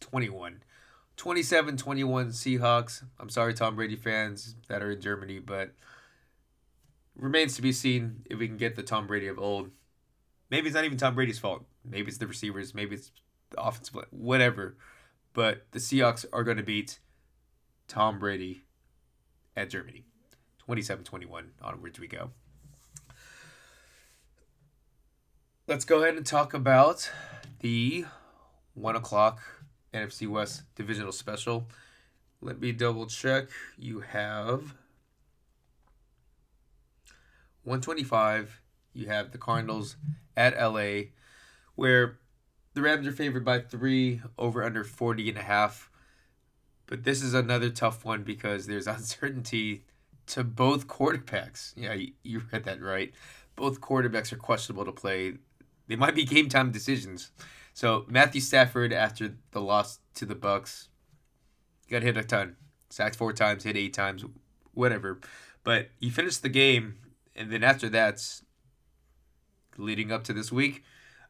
21. 0.00 0.62
27 1.16 1.76
21 1.76 2.28
Seahawks. 2.30 3.04
I'm 3.18 3.28
sorry, 3.28 3.54
Tom 3.54 3.76
Brady 3.76 3.96
fans 3.96 4.56
that 4.68 4.82
are 4.82 4.92
in 4.92 5.00
Germany, 5.00 5.38
but 5.38 5.72
remains 7.16 7.54
to 7.56 7.62
be 7.62 7.72
seen 7.72 8.22
if 8.26 8.38
we 8.38 8.48
can 8.48 8.56
get 8.56 8.76
the 8.76 8.82
Tom 8.82 9.06
Brady 9.06 9.28
of 9.28 9.38
old. 9.38 9.70
Maybe 10.50 10.66
it's 10.66 10.74
not 10.74 10.84
even 10.84 10.98
Tom 10.98 11.14
Brady's 11.14 11.38
fault. 11.38 11.64
Maybe 11.84 12.08
it's 12.08 12.18
the 12.18 12.26
receivers. 12.26 12.74
Maybe 12.74 12.96
it's 12.96 13.12
the 13.50 13.62
offensive, 13.62 13.96
whatever. 14.10 14.76
But 15.32 15.66
the 15.72 15.78
Seahawks 15.78 16.24
are 16.32 16.44
going 16.44 16.56
to 16.56 16.62
beat 16.62 16.98
Tom 17.88 18.18
Brady 18.18 18.64
at 19.56 19.70
Germany. 19.70 20.04
27 20.58 21.04
21 21.04 21.50
onwards 21.62 22.00
we 22.00 22.06
go. 22.06 22.30
Let's 25.66 25.86
go 25.86 26.02
ahead 26.02 26.16
and 26.16 26.26
talk 26.26 26.52
about 26.52 27.10
the 27.60 28.04
1 28.74 28.96
o'clock 28.96 29.40
NFC 29.94 30.28
West 30.28 30.64
divisional 30.74 31.10
special. 31.10 31.68
Let 32.42 32.60
me 32.60 32.70
double 32.70 33.06
check. 33.06 33.48
You 33.78 34.00
have 34.00 34.74
125. 37.62 38.60
You 38.92 39.06
have 39.06 39.30
the 39.30 39.38
Cardinals 39.38 39.96
at 40.36 40.54
LA, 40.60 41.04
where 41.76 42.18
the 42.74 42.82
Rams 42.82 43.06
are 43.06 43.12
favored 43.12 43.46
by 43.46 43.60
three 43.60 44.20
over 44.36 44.62
under 44.62 44.84
40 44.84 45.30
and 45.30 45.38
a 45.38 45.42
half. 45.42 45.90
But 46.86 47.04
this 47.04 47.22
is 47.22 47.32
another 47.32 47.70
tough 47.70 48.04
one 48.04 48.22
because 48.22 48.66
there's 48.66 48.86
uncertainty 48.86 49.86
to 50.26 50.44
both 50.44 50.88
quarterbacks. 50.88 51.72
Yeah, 51.74 51.96
you 52.22 52.42
read 52.52 52.64
that 52.64 52.82
right. 52.82 53.14
Both 53.56 53.80
quarterbacks 53.80 54.30
are 54.30 54.36
questionable 54.36 54.84
to 54.84 54.92
play. 54.92 55.38
They 55.86 55.96
might 55.96 56.14
be 56.14 56.24
game 56.24 56.48
time 56.48 56.70
decisions. 56.70 57.30
So 57.72 58.04
Matthew 58.08 58.40
Stafford, 58.40 58.92
after 58.92 59.34
the 59.50 59.60
loss 59.60 59.98
to 60.14 60.24
the 60.24 60.34
Bucks, 60.34 60.88
got 61.90 62.02
hit 62.02 62.16
a 62.16 62.24
ton, 62.24 62.56
sacked 62.88 63.16
four 63.16 63.32
times, 63.32 63.64
hit 63.64 63.76
eight 63.76 63.92
times, 63.92 64.24
whatever. 64.72 65.20
But 65.64 65.88
he 65.98 66.10
finished 66.10 66.42
the 66.42 66.48
game, 66.48 66.98
and 67.34 67.50
then 67.50 67.64
after 67.64 67.88
that, 67.90 68.22
leading 69.76 70.12
up 70.12 70.24
to 70.24 70.32
this 70.32 70.52
week, 70.52 70.84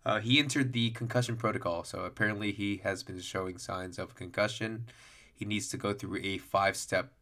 uh, 0.05 0.21
he 0.21 0.39
entered 0.39 0.73
the 0.73 0.91
concussion 0.91 1.37
protocol. 1.37 1.83
So 1.85 2.01
apparently, 2.01 2.53
he 2.53 2.83
has 2.85 3.03
been 3.03 3.21
showing 3.21 3.59
signs 3.59 3.99
of 3.99 4.15
concussion. 4.15 4.87
He 5.35 5.45
needs 5.45 5.69
to 5.69 5.77
go 5.77 5.95
through 5.95 6.21
a 6.23 6.39
five-step 6.39 7.13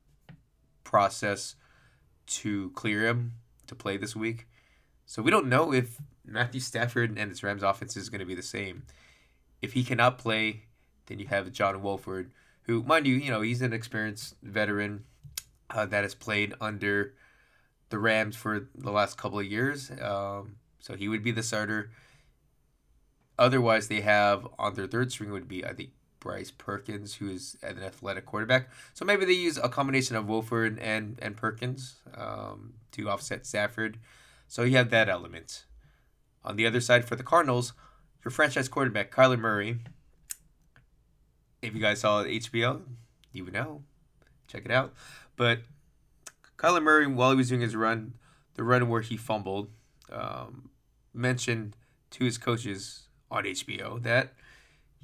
process 0.82 1.54
to 2.26 2.70
clear 2.70 3.06
him 3.06 3.34
to 3.66 3.74
play 3.74 3.96
this 3.96 4.16
week. 4.16 4.46
So 5.06 5.22
we 5.22 5.30
don't 5.30 5.46
know 5.46 5.72
if 5.72 5.98
Matthew 6.24 6.60
Stafford 6.60 7.16
and 7.18 7.30
his 7.30 7.42
Rams 7.42 7.62
offense 7.62 7.96
is 7.96 8.08
going 8.08 8.20
to 8.20 8.26
be 8.26 8.34
the 8.34 8.42
same. 8.42 8.84
If 9.60 9.72
he 9.72 9.84
cannot 9.84 10.18
play, 10.18 10.62
then 11.06 11.18
you 11.18 11.26
have 11.26 11.52
John 11.52 11.82
Wolford, 11.82 12.32
who, 12.62 12.82
mind 12.82 13.06
you, 13.06 13.16
you 13.16 13.30
know 13.30 13.40
he's 13.40 13.62
an 13.62 13.72
experienced 13.72 14.34
veteran 14.42 15.04
uh, 15.70 15.86
that 15.86 16.02
has 16.02 16.14
played 16.14 16.54
under 16.60 17.14
the 17.90 17.98
Rams 17.98 18.36
for 18.36 18.68
the 18.74 18.90
last 18.90 19.18
couple 19.18 19.38
of 19.38 19.46
years. 19.46 19.90
Um, 20.00 20.56
so 20.80 20.94
he 20.94 21.08
would 21.08 21.22
be 21.22 21.30
the 21.30 21.42
starter. 21.42 21.90
Otherwise, 23.38 23.88
they 23.88 24.00
have 24.00 24.46
on 24.58 24.74
their 24.74 24.86
third 24.86 25.12
string 25.12 25.32
would 25.32 25.48
be 25.48 25.64
I 25.64 25.74
think 25.74 25.90
Bryce 26.20 26.52
Perkins, 26.52 27.16
who 27.16 27.28
is 27.28 27.56
an 27.62 27.82
athletic 27.82 28.26
quarterback. 28.26 28.70
So 28.94 29.04
maybe 29.04 29.24
they 29.24 29.32
use 29.32 29.58
a 29.58 29.68
combination 29.68 30.16
of 30.16 30.28
Wolford 30.28 30.78
and 30.78 31.18
and 31.20 31.36
Perkins 31.36 31.96
um, 32.16 32.74
to 32.92 33.10
offset 33.10 33.46
Stafford. 33.46 33.98
So 34.46 34.62
you 34.62 34.76
have 34.76 34.90
that 34.90 35.08
element. 35.08 35.64
On 36.44 36.56
the 36.56 36.66
other 36.66 36.80
side 36.80 37.04
for 37.04 37.16
the 37.16 37.22
Cardinals, 37.22 37.72
your 38.24 38.32
franchise 38.32 38.68
quarterback, 38.68 39.14
Kyler 39.14 39.38
Murray. 39.38 39.78
If 41.60 41.74
you 41.74 41.80
guys 41.80 42.00
saw 42.00 42.20
it 42.20 42.42
HBO, 42.42 42.82
you 43.32 43.44
would 43.44 43.54
know. 43.54 43.82
Check 44.48 44.64
it 44.64 44.70
out. 44.70 44.92
But 45.36 45.60
Kyler 46.56 46.82
Murray, 46.82 47.06
while 47.06 47.30
he 47.30 47.36
was 47.36 47.48
doing 47.48 47.60
his 47.60 47.76
run, 47.76 48.14
the 48.54 48.64
run 48.64 48.88
where 48.88 49.00
he 49.00 49.16
fumbled, 49.16 49.70
um, 50.10 50.70
mentioned 51.14 51.76
to 52.10 52.24
his 52.24 52.38
coaches 52.38 53.08
on 53.30 53.44
HBO 53.44 54.02
that 54.02 54.34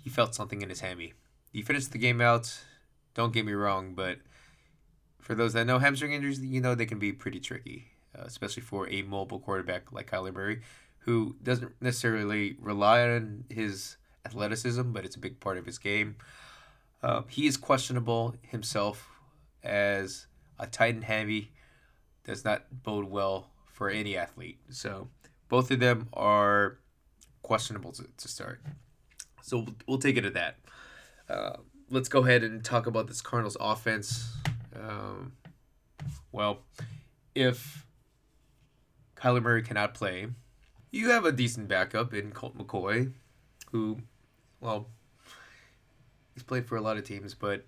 he 0.02 0.11
felt 0.11 0.35
something 0.35 0.62
in 0.62 0.68
his 0.68 0.80
hammy. 0.80 1.14
He 1.52 1.62
finished 1.62 1.92
the 1.92 1.99
game 1.99 2.21
out. 2.21 2.61
Don't 3.14 3.33
get 3.33 3.47
me 3.47 3.52
wrong, 3.52 3.95
but 3.95 4.18
for 5.21 5.35
those 5.35 5.54
that 5.54 5.66
know 5.66 5.78
hamstring 5.78 6.12
injuries, 6.12 6.40
you 6.40 6.61
know 6.61 6.75
they 6.75 6.87
can 6.87 6.99
be 6.99 7.12
pretty 7.12 7.40
tricky, 7.40 7.87
uh, 8.16 8.23
especially 8.25 8.62
for 8.62 8.88
a 8.88 9.02
mobile 9.02 9.40
quarterback 9.40 9.90
like 9.92 10.11
Kyler 10.11 10.33
Murray 10.33 10.61
who 11.09 11.35
doesn't 11.43 11.73
necessarily 11.81 12.55
rely 12.61 13.00
on 13.00 13.45
his 13.49 13.97
athleticism, 14.27 14.93
but 14.93 15.07
it's 15.07 15.17
a 15.17 15.19
big 15.19 15.41
part 15.41 15.57
of 15.57 15.65
his 15.65 15.79
game. 15.79 16.17
Uh, 17.03 17.23
he 17.29 17.47
is 17.47 17.57
questionable 17.57 18.35
himself 18.43 19.09
as 19.62 20.27
a 20.59 20.67
tight 20.67 20.88
Titan 20.88 21.00
heavy, 21.00 21.53
does 22.25 22.45
not 22.45 22.67
bode 22.83 23.09
well 23.09 23.49
for 23.73 23.88
any 23.88 24.19
athlete. 24.19 24.59
So 24.69 25.09
both 25.49 25.71
of 25.71 25.81
them 25.81 26.09
are 26.12 26.79
questionable 27.41 27.93
to, 27.93 28.05
to 28.15 28.29
start. 28.29 28.61
So 29.41 29.61
we'll, 29.61 29.75
we'll 29.87 29.99
take 29.99 30.19
it 30.19 30.27
at 30.27 30.35
that. 30.35 30.57
Uh, 31.27 31.57
let's 31.88 32.11
go 32.11 32.23
ahead 32.23 32.45
and 32.45 32.62
talk 32.62 32.87
about 32.87 33.07
this 33.07 33.23
Cardinals 33.23 33.57
offense. 33.59 34.31
Um, 34.77 35.33
well, 36.33 36.65
if 37.35 37.87
Kyler 39.17 39.43
Murray 39.43 39.62
cannot 39.62 39.95
play, 39.95 40.27
you 40.90 41.11
have 41.11 41.25
a 41.25 41.33
decent 41.33 41.68
backup 41.68 42.14
in 42.14 42.33
Colt 42.33 42.57
McCoy, 42.57 43.12
who, 43.73 43.99
well, 44.61 44.87
he's 46.35 46.42
played 46.42 46.66
for 46.66 46.76
a 46.76 46.80
lot 46.80 46.97
of 46.97 47.04
teams, 47.04 47.35
but 47.35 47.64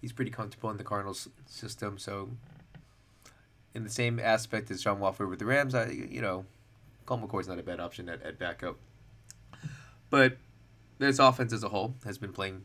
he's 0.00 0.12
pretty 0.12 0.30
comfortable 0.30 0.70
in 0.70 0.76
the 0.76 0.84
Cardinals 0.84 1.28
system. 1.46 1.98
So, 1.98 2.30
in 3.74 3.84
the 3.84 3.90
same 3.90 4.18
aspect 4.18 4.70
as 4.70 4.82
John 4.82 5.00
Wolford 5.00 5.28
with 5.28 5.38
the 5.38 5.44
Rams, 5.44 5.74
I 5.74 5.90
you 5.90 6.20
know, 6.20 6.46
Colt 7.04 7.22
McCoy's 7.22 7.48
not 7.48 7.58
a 7.58 7.62
bad 7.62 7.80
option 7.80 8.08
at, 8.08 8.22
at 8.22 8.38
backup. 8.38 8.76
But 10.10 10.38
this 10.98 11.18
offense 11.18 11.52
as 11.52 11.62
a 11.62 11.68
whole 11.68 11.94
has 12.04 12.18
been 12.18 12.32
playing 12.32 12.62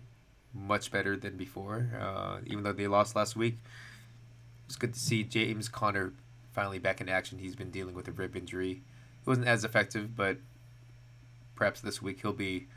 much 0.53 0.91
better 0.91 1.15
than 1.15 1.37
before. 1.37 1.89
Uh, 1.99 2.39
even 2.45 2.63
though 2.63 2.73
they 2.73 2.87
lost 2.87 3.15
last 3.15 3.35
week, 3.35 3.57
it's 4.65 4.75
good 4.75 4.93
to 4.93 4.99
see 4.99 5.23
James 5.23 5.69
Conner 5.69 6.13
finally 6.51 6.79
back 6.79 7.01
in 7.01 7.09
action. 7.09 7.39
He's 7.39 7.55
been 7.55 7.71
dealing 7.71 7.93
with 7.93 8.07
a 8.07 8.11
rib 8.11 8.35
injury. 8.35 8.81
It 9.21 9.27
wasn't 9.27 9.47
as 9.47 9.63
effective, 9.63 10.15
but 10.15 10.37
perhaps 11.55 11.81
this 11.81 12.01
week 12.01 12.21
he'll 12.21 12.33
be 12.33 12.67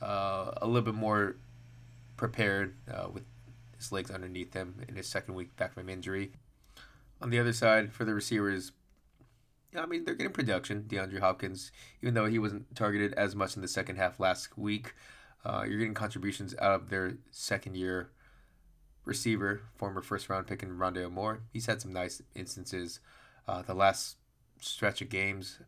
uh, 0.00 0.52
a 0.56 0.66
little 0.66 0.82
bit 0.82 0.94
more 0.94 1.36
prepared 2.16 2.74
uh, 2.92 3.08
with 3.12 3.24
his 3.76 3.90
legs 3.92 4.10
underneath 4.10 4.54
him 4.54 4.82
in 4.88 4.96
his 4.96 5.06
second 5.08 5.34
week 5.34 5.56
back 5.56 5.74
from 5.74 5.88
injury. 5.88 6.32
On 7.20 7.30
the 7.30 7.38
other 7.38 7.52
side, 7.52 7.92
for 7.92 8.04
the 8.04 8.14
receivers, 8.14 8.72
I 9.76 9.86
mean, 9.86 10.04
they're 10.04 10.14
getting 10.14 10.32
production. 10.32 10.84
DeAndre 10.88 11.20
Hopkins, 11.20 11.72
even 12.00 12.14
though 12.14 12.26
he 12.26 12.38
wasn't 12.38 12.74
targeted 12.76 13.12
as 13.14 13.34
much 13.34 13.56
in 13.56 13.62
the 13.62 13.68
second 13.68 13.96
half 13.96 14.20
last 14.20 14.56
week, 14.56 14.94
uh, 15.44 15.64
you're 15.68 15.78
getting 15.78 15.94
contributions 15.94 16.54
out 16.60 16.74
of 16.74 16.90
their 16.90 17.18
second 17.30 17.76
year 17.76 18.10
receiver, 19.04 19.62
former 19.76 20.02
first 20.02 20.28
round 20.28 20.46
pick 20.46 20.62
in 20.62 20.78
Rondale 20.78 21.10
Moore. 21.10 21.40
He's 21.52 21.66
had 21.66 21.80
some 21.80 21.92
nice 21.92 22.22
instances 22.34 23.00
uh, 23.48 23.62
the 23.62 23.74
last 23.74 24.16
stretch 24.60 25.00
of 25.00 25.08
games. 25.08 25.60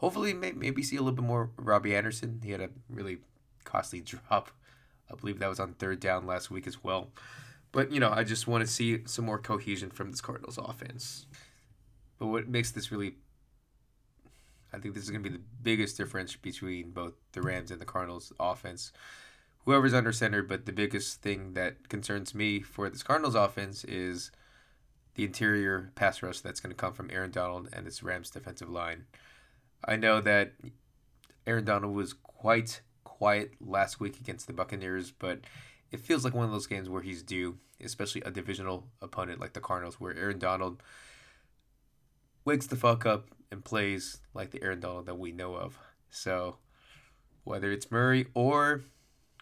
Hopefully, 0.00 0.34
may, 0.34 0.52
maybe 0.52 0.82
see 0.82 0.96
a 0.96 1.02
little 1.02 1.16
bit 1.16 1.24
more 1.24 1.50
Robbie 1.56 1.94
Anderson. 1.94 2.40
He 2.42 2.50
had 2.50 2.60
a 2.60 2.70
really 2.88 3.18
costly 3.64 4.00
drop. 4.02 4.50
I 5.10 5.14
believe 5.14 5.38
that 5.38 5.48
was 5.48 5.60
on 5.60 5.74
third 5.74 6.00
down 6.00 6.26
last 6.26 6.50
week 6.50 6.66
as 6.66 6.82
well. 6.82 7.08
But, 7.72 7.92
you 7.92 8.00
know, 8.00 8.10
I 8.10 8.24
just 8.24 8.46
want 8.46 8.64
to 8.64 8.70
see 8.70 9.00
some 9.06 9.24
more 9.24 9.38
cohesion 9.38 9.90
from 9.90 10.10
this 10.10 10.20
Cardinals 10.20 10.58
offense. 10.58 11.26
But 12.18 12.26
what 12.26 12.48
makes 12.48 12.70
this 12.70 12.90
really 12.90 13.14
I 14.72 14.78
think 14.78 14.94
this 14.94 15.04
is 15.04 15.10
going 15.10 15.22
to 15.22 15.30
be 15.30 15.36
the 15.36 15.42
biggest 15.62 15.96
difference 15.96 16.36
between 16.36 16.90
both 16.90 17.14
the 17.32 17.42
Rams 17.42 17.70
and 17.70 17.80
the 17.80 17.86
Cardinals 17.86 18.32
offense. 18.38 18.92
Whoever's 19.64 19.94
under 19.94 20.12
center, 20.12 20.42
but 20.42 20.66
the 20.66 20.72
biggest 20.72 21.22
thing 21.22 21.54
that 21.54 21.88
concerns 21.88 22.34
me 22.34 22.60
for 22.60 22.88
this 22.88 23.02
Cardinals 23.02 23.34
offense 23.34 23.84
is 23.84 24.30
the 25.14 25.24
interior 25.24 25.90
pass 25.96 26.22
rush 26.22 26.40
that's 26.40 26.60
going 26.60 26.70
to 26.70 26.76
come 26.76 26.92
from 26.92 27.10
Aaron 27.10 27.30
Donald 27.30 27.68
and 27.72 27.86
this 27.86 28.02
Rams 28.02 28.30
defensive 28.30 28.70
line. 28.70 29.06
I 29.84 29.96
know 29.96 30.20
that 30.20 30.52
Aaron 31.46 31.64
Donald 31.64 31.94
was 31.94 32.12
quite 32.12 32.80
quiet 33.04 33.52
last 33.60 34.00
week 34.00 34.18
against 34.20 34.46
the 34.46 34.52
Buccaneers, 34.52 35.10
but 35.10 35.40
it 35.90 36.00
feels 36.00 36.24
like 36.24 36.34
one 36.34 36.44
of 36.44 36.52
those 36.52 36.66
games 36.66 36.88
where 36.88 37.02
he's 37.02 37.22
due, 37.22 37.58
especially 37.82 38.22
a 38.22 38.30
divisional 38.30 38.86
opponent 39.02 39.40
like 39.40 39.52
the 39.52 39.60
Cardinals, 39.60 40.00
where 40.00 40.16
Aaron 40.16 40.38
Donald 40.38 40.82
wakes 42.44 42.66
the 42.66 42.76
fuck 42.76 43.04
up 43.04 43.28
and 43.50 43.64
plays 43.64 44.18
like 44.34 44.50
the 44.50 44.62
Aaron 44.62 44.80
Donald 44.80 45.06
that 45.06 45.18
we 45.18 45.32
know 45.32 45.54
of. 45.54 45.78
So 46.10 46.56
whether 47.44 47.70
it's 47.72 47.90
Murray 47.90 48.26
or 48.34 48.82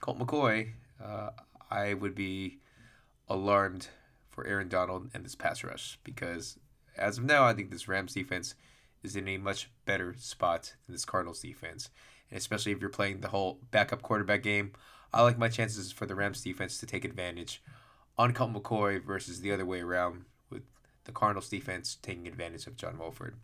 Colt 0.01 0.19
McCoy, 0.19 0.71
uh, 1.03 1.31
I 1.71 1.95
would 1.95 2.15
be 2.15 2.59
alarmed 3.29 3.89
for 4.31 4.47
Aaron 4.47 4.69
Donald 4.69 5.11
and 5.13 5.25
this 5.25 5.35
pass 5.35 5.63
rush 5.63 5.99
because 6.05 6.59
as 6.97 7.19
of 7.19 7.25
now, 7.25 7.45
I 7.45 7.55
think 7.55 7.71
this 7.71 7.89
Rams 7.89 8.15
defense 8.15 8.55
is 9.03 9.17
in 9.17 9.29
a 9.29 9.39
much 9.39 9.71
better 9.85 10.15
spot 10.19 10.75
than 10.87 10.95
this 10.95 11.05
Cardinals 11.05 11.41
defense. 11.41 11.91
And 12.31 12.39
especially 12.39 12.73
if 12.73 12.81
you're 12.81 12.91
playing 12.91 13.21
the 13.21 13.29
whole 13.29 13.61
backup 13.71 14.03
quarterback 14.03 14.43
game, 14.43 14.73
I 15.13 15.23
like 15.23 15.39
my 15.39 15.49
chances 15.49 15.93
for 15.93 16.07
the 16.07 16.15
Rams 16.15 16.43
defense 16.43 16.79
to 16.79 16.87
take 16.87 17.05
advantage 17.05 17.63
on 18.19 18.35
Colt 18.35 18.53
McCoy 18.53 19.03
versus 19.03 19.41
the 19.41 19.53
other 19.53 19.65
way 19.65 19.81
around 19.81 20.25
with 20.51 20.63
the 21.05 21.13
Cardinals 21.13 21.49
defense 21.49 21.97
taking 22.03 22.27
advantage 22.27 22.67
of 22.67 22.77
John 22.77 22.99
Wolford. 22.99 23.37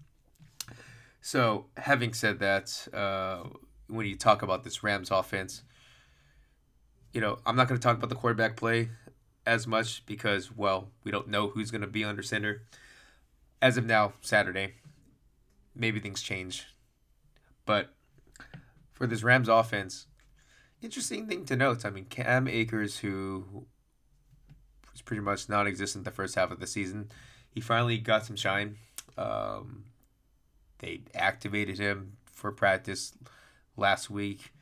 So, 1.21 1.67
having 1.79 2.13
said 2.13 2.41
that, 2.41 2.87
uh, 2.93 3.45
when 3.87 4.07
you 4.07 4.17
talk 4.17 4.43
about 4.43 4.65
this 4.65 4.83
Rams 4.83 5.11
offense, 5.11 5.63
you 7.15 7.21
know, 7.21 7.39
I'm 7.47 7.57
not 7.57 7.69
going 7.69 7.81
to 7.81 7.83
talk 7.83 7.97
about 7.97 8.11
the 8.11 8.17
quarterback 8.17 8.57
play 8.57 8.91
as 9.47 9.67
much 9.67 10.05
because, 10.05 10.55
well, 10.55 10.89
we 11.03 11.11
don't 11.11 11.29
know 11.29 11.49
who's 11.49 11.71
going 11.71 11.81
to 11.81 11.87
be 11.87 12.05
under 12.05 12.23
center. 12.23 12.63
As 13.63 13.77
of 13.79 13.87
now, 13.87 14.15
Saturday, 14.21 14.75
maybe 15.75 16.01
things 16.01 16.23
change. 16.23 16.67
But 17.67 17.95
for 18.93 19.07
this 19.07 19.23
Rams 19.23 19.49
offense, 19.49 20.07
interesting 20.83 21.27
thing 21.27 21.45
to 21.47 21.57
note. 21.57 21.85
I 21.85 21.91
mean, 21.91 22.05
Cam 22.05 22.47
Akers, 22.47 22.99
who 22.99 23.67
was 24.93 25.03
pretty 25.03 25.23
much 25.23 25.49
non 25.49 25.67
existent 25.67 26.05
the 26.05 26.11
first 26.11 26.35
half 26.35 26.51
of 26.51 26.61
the 26.61 26.67
season, 26.67 27.11
he 27.51 27.61
finally 27.61 27.99
got 27.99 28.25
some 28.25 28.37
shine. 28.37 28.77
Um, 29.17 29.85
they 30.79 31.03
activated 31.15 31.79
him 31.79 32.17
for 32.27 32.53
practice 32.53 33.13
last 33.77 34.11
week. 34.11 34.53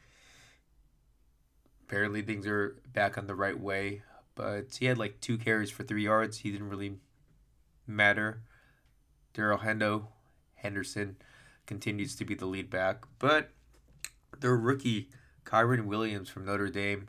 Apparently, 1.86 2.22
things 2.22 2.46
are 2.46 2.76
back 2.92 3.18
on 3.18 3.26
the 3.26 3.34
right 3.34 3.58
way, 3.58 4.02
but 4.34 4.76
he 4.78 4.86
had 4.86 4.98
like 4.98 5.20
two 5.20 5.36
carries 5.36 5.70
for 5.70 5.82
three 5.82 6.04
yards. 6.04 6.38
He 6.38 6.50
didn't 6.50 6.70
really 6.70 6.96
matter. 7.86 8.42
Darrell 9.34 9.58
Hendo 9.58 10.06
Henderson 10.62 11.16
continues 11.66 12.14
to 12.16 12.24
be 12.24 12.34
the 12.34 12.46
lead 12.46 12.70
back, 12.70 13.04
but 13.18 13.50
their 14.40 14.56
rookie 14.56 15.08
Kyren 15.44 15.84
Williams 15.84 16.28
from 16.28 16.44
Notre 16.44 16.68
Dame, 16.68 17.08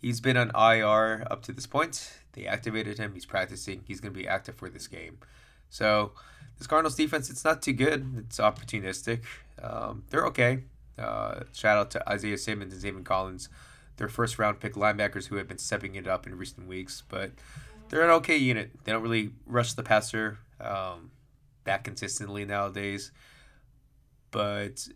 he's 0.00 0.20
been 0.20 0.36
on 0.36 0.50
IR 0.50 1.26
up 1.30 1.42
to 1.42 1.52
this 1.52 1.66
point. 1.66 2.18
They 2.32 2.46
activated 2.46 2.98
him. 2.98 3.12
He's 3.14 3.26
practicing. 3.26 3.82
He's 3.86 4.00
going 4.00 4.12
to 4.12 4.18
be 4.18 4.26
active 4.26 4.56
for 4.56 4.68
this 4.68 4.86
game. 4.86 5.18
So 5.68 6.12
this 6.58 6.66
Cardinals 6.66 6.96
defense, 6.96 7.30
it's 7.30 7.44
not 7.44 7.62
too 7.62 7.72
good. 7.72 8.24
It's 8.26 8.38
opportunistic. 8.38 9.22
Um, 9.62 10.04
they're 10.10 10.26
okay. 10.26 10.64
Uh, 10.98 11.40
shout 11.52 11.78
out 11.78 11.90
to 11.92 12.08
Isaiah 12.08 12.38
Simmons 12.38 12.72
and 12.72 12.82
Zaven 12.82 13.04
Collins, 13.04 13.48
their 13.96 14.08
first 14.08 14.38
round 14.38 14.60
pick 14.60 14.74
linebackers 14.74 15.26
who 15.26 15.36
have 15.36 15.48
been 15.48 15.58
stepping 15.58 15.94
it 15.94 16.06
up 16.06 16.26
in 16.26 16.36
recent 16.36 16.68
weeks. 16.68 17.02
But 17.08 17.32
they're 17.88 18.02
an 18.02 18.10
okay 18.10 18.36
unit. 18.36 18.70
They 18.84 18.92
don't 18.92 19.02
really 19.02 19.30
rush 19.46 19.74
the 19.74 19.82
passer 19.82 20.38
um, 20.60 21.10
that 21.64 21.84
consistently 21.84 22.44
nowadays. 22.44 23.12
But 24.30 24.88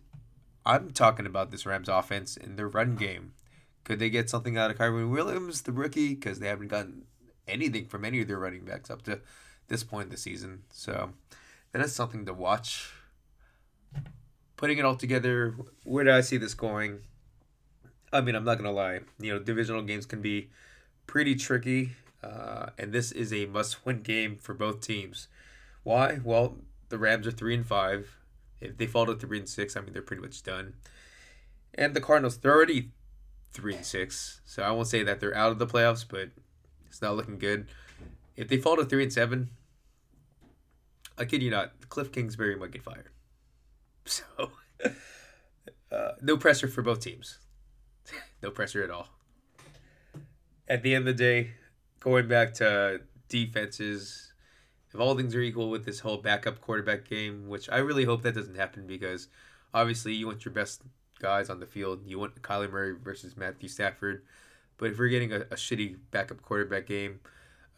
I'm 0.65 0.91
talking 0.91 1.25
about 1.25 1.51
this 1.51 1.65
Rams 1.65 1.89
offense 1.89 2.35
in 2.37 2.55
their 2.55 2.67
run 2.67 2.95
game. 2.95 3.33
Could 3.83 3.99
they 3.99 4.09
get 4.09 4.29
something 4.29 4.57
out 4.57 4.69
of 4.69 4.77
Kyren 4.77 5.11
Williams, 5.11 5.61
the 5.61 5.71
rookie? 5.71 6.15
Because 6.15 6.39
they 6.39 6.47
haven't 6.47 6.67
gotten 6.67 7.03
anything 7.47 7.85
from 7.85 8.03
any 8.03 8.21
of 8.21 8.27
their 8.27 8.39
running 8.39 8.65
backs 8.65 8.89
up 8.89 9.03
to 9.03 9.21
this 9.67 9.83
point 9.83 10.05
in 10.05 10.11
the 10.11 10.17
season. 10.17 10.63
So 10.71 11.11
that 11.71 11.81
is 11.81 11.95
something 11.95 12.25
to 12.25 12.33
watch. 12.33 12.91
Putting 14.57 14.77
it 14.77 14.85
all 14.85 14.95
together, 14.95 15.55
where 15.83 16.03
do 16.03 16.11
I 16.11 16.21
see 16.21 16.37
this 16.37 16.53
going? 16.53 16.99
I 18.11 18.21
mean, 18.21 18.35
I'm 18.35 18.43
not 18.43 18.57
gonna 18.57 18.71
lie. 18.71 19.01
You 19.19 19.33
know, 19.33 19.39
divisional 19.39 19.83
games 19.83 20.05
can 20.05 20.21
be 20.21 20.49
pretty 21.05 21.35
tricky, 21.35 21.91
uh, 22.23 22.67
and 22.77 22.91
this 22.91 23.11
is 23.11 23.31
a 23.31 23.45
must-win 23.45 24.01
game 24.01 24.35
for 24.37 24.53
both 24.53 24.81
teams. 24.81 25.27
Why? 25.87 26.19
Well, 26.21 26.57
the 26.89 26.97
Rams 26.97 27.25
are 27.27 27.31
three 27.31 27.53
and 27.55 27.65
five. 27.65 28.13
If 28.59 28.77
they 28.77 28.87
fall 28.87 29.05
to 29.05 29.15
three 29.15 29.39
and 29.39 29.47
six, 29.47 29.77
I 29.77 29.79
mean, 29.79 29.93
they're 29.93 30.01
pretty 30.01 30.21
much 30.21 30.43
done. 30.43 30.73
And 31.73 31.93
the 31.93 32.01
Cardinals, 32.01 32.37
they're 32.39 32.53
already 32.53 32.89
three 33.53 33.73
and 33.73 33.85
six, 33.85 34.41
so 34.43 34.63
I 34.63 34.71
won't 34.71 34.89
say 34.89 35.01
that 35.03 35.21
they're 35.21 35.33
out 35.33 35.53
of 35.53 35.59
the 35.59 35.65
playoffs, 35.65 36.05
but 36.05 36.31
it's 36.87 37.01
not 37.01 37.15
looking 37.15 37.37
good. 37.37 37.67
If 38.35 38.49
they 38.49 38.57
fall 38.57 38.75
to 38.75 38.83
three 38.83 39.01
and 39.01 39.13
seven, 39.13 39.51
I 41.17 41.23
kid 41.23 41.41
you 41.41 41.51
not, 41.51 41.71
Cliff 41.87 42.11
Kingsbury 42.11 42.57
might 42.57 42.71
get 42.71 42.83
fired. 42.83 43.07
So, 44.03 44.51
uh, 45.89 46.11
no 46.21 46.35
pressure 46.35 46.67
for 46.67 46.81
both 46.81 46.99
teams. 46.99 47.39
no 48.43 48.51
pressure 48.51 48.83
at 48.83 48.89
all. 48.89 49.07
At 50.67 50.83
the 50.83 50.95
end 50.95 51.07
of 51.07 51.17
the 51.17 51.23
day, 51.23 51.51
going 52.01 52.27
back 52.27 52.55
to 52.55 53.03
defenses, 53.29 54.26
if 54.97 55.01
all 55.01 55.15
things 55.15 55.35
are 55.35 55.41
equal 55.41 55.69
with 55.69 55.85
this 55.85 55.99
whole 55.99 56.17
backup 56.17 56.59
quarterback 56.59 57.07
game, 57.07 57.47
which 57.47 57.69
I 57.69 57.77
really 57.77 58.05
hope 58.05 58.23
that 58.23 58.33
doesn't 58.33 58.55
happen 58.55 58.87
because 58.87 59.27
obviously 59.71 60.13
you 60.15 60.25
want 60.25 60.43
your 60.43 60.55
best 60.55 60.81
guys 61.19 61.51
on 61.51 61.59
the 61.59 61.67
field. 61.67 62.01
You 62.07 62.17
want 62.17 62.41
Kyler 62.41 62.71
Murray 62.71 62.95
versus 62.99 63.37
Matthew 63.37 63.69
Stafford. 63.69 64.23
But 64.79 64.89
if 64.89 64.97
we're 64.97 65.09
getting 65.09 65.31
a, 65.31 65.41
a 65.41 65.55
shitty 65.55 65.97
backup 66.09 66.41
quarterback 66.41 66.87
game, 66.87 67.19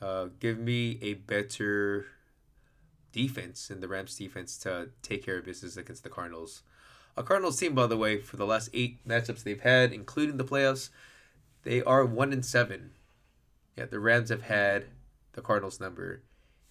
uh, 0.02 0.28
give 0.40 0.60
me 0.60 0.98
a 1.02 1.16
better 1.16 2.06
defense 3.12 3.70
and 3.70 3.84
the 3.84 3.90
Rams 3.90 4.16
defense 4.16 4.58
to 4.60 4.92
take 5.02 5.26
care 5.26 5.40
of 5.40 5.46
business 5.46 5.76
against 5.76 6.04
the 6.04 6.10
Cardinals. 6.10 6.64
A 7.18 7.24
Cardinals 7.24 7.60
team, 7.60 7.76
by 7.76 7.88
the 7.88 7.98
way, 7.98 8.22
for 8.22 8.38
the 8.38 8.46
last 8.46 8.70
eight 8.74 9.06
matchups 9.06 9.44
they've 9.44 9.60
had, 9.60 9.92
including 9.92 10.38
the 10.38 10.46
playoffs, 10.46 10.90
they 11.64 11.84
are 11.84 12.06
one 12.06 12.32
and 12.32 12.46
seven. 12.46 12.92
Yeah, 13.76 13.88
the 13.88 14.00
Rams 14.00 14.30
have 14.30 14.44
had 14.44 14.86
the 15.34 15.42
Cardinals 15.42 15.82
number 15.82 16.22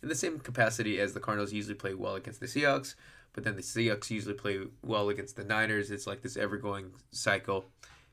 in 0.02 0.08
the 0.08 0.14
same 0.14 0.38
capacity 0.38 1.00
as 1.00 1.14
the 1.14 1.20
Cardinals 1.20 1.52
usually 1.52 1.74
play 1.74 1.94
well 1.94 2.14
against 2.14 2.40
the 2.40 2.46
Seahawks, 2.46 2.94
but 3.32 3.44
then 3.44 3.56
the 3.56 3.62
Seahawks 3.62 4.10
usually 4.10 4.34
play 4.34 4.60
well 4.82 5.08
against 5.08 5.36
the 5.36 5.44
Niners. 5.44 5.90
It's 5.90 6.06
like 6.06 6.22
this 6.22 6.36
ever 6.36 6.56
going 6.56 6.92
cycle. 7.10 7.66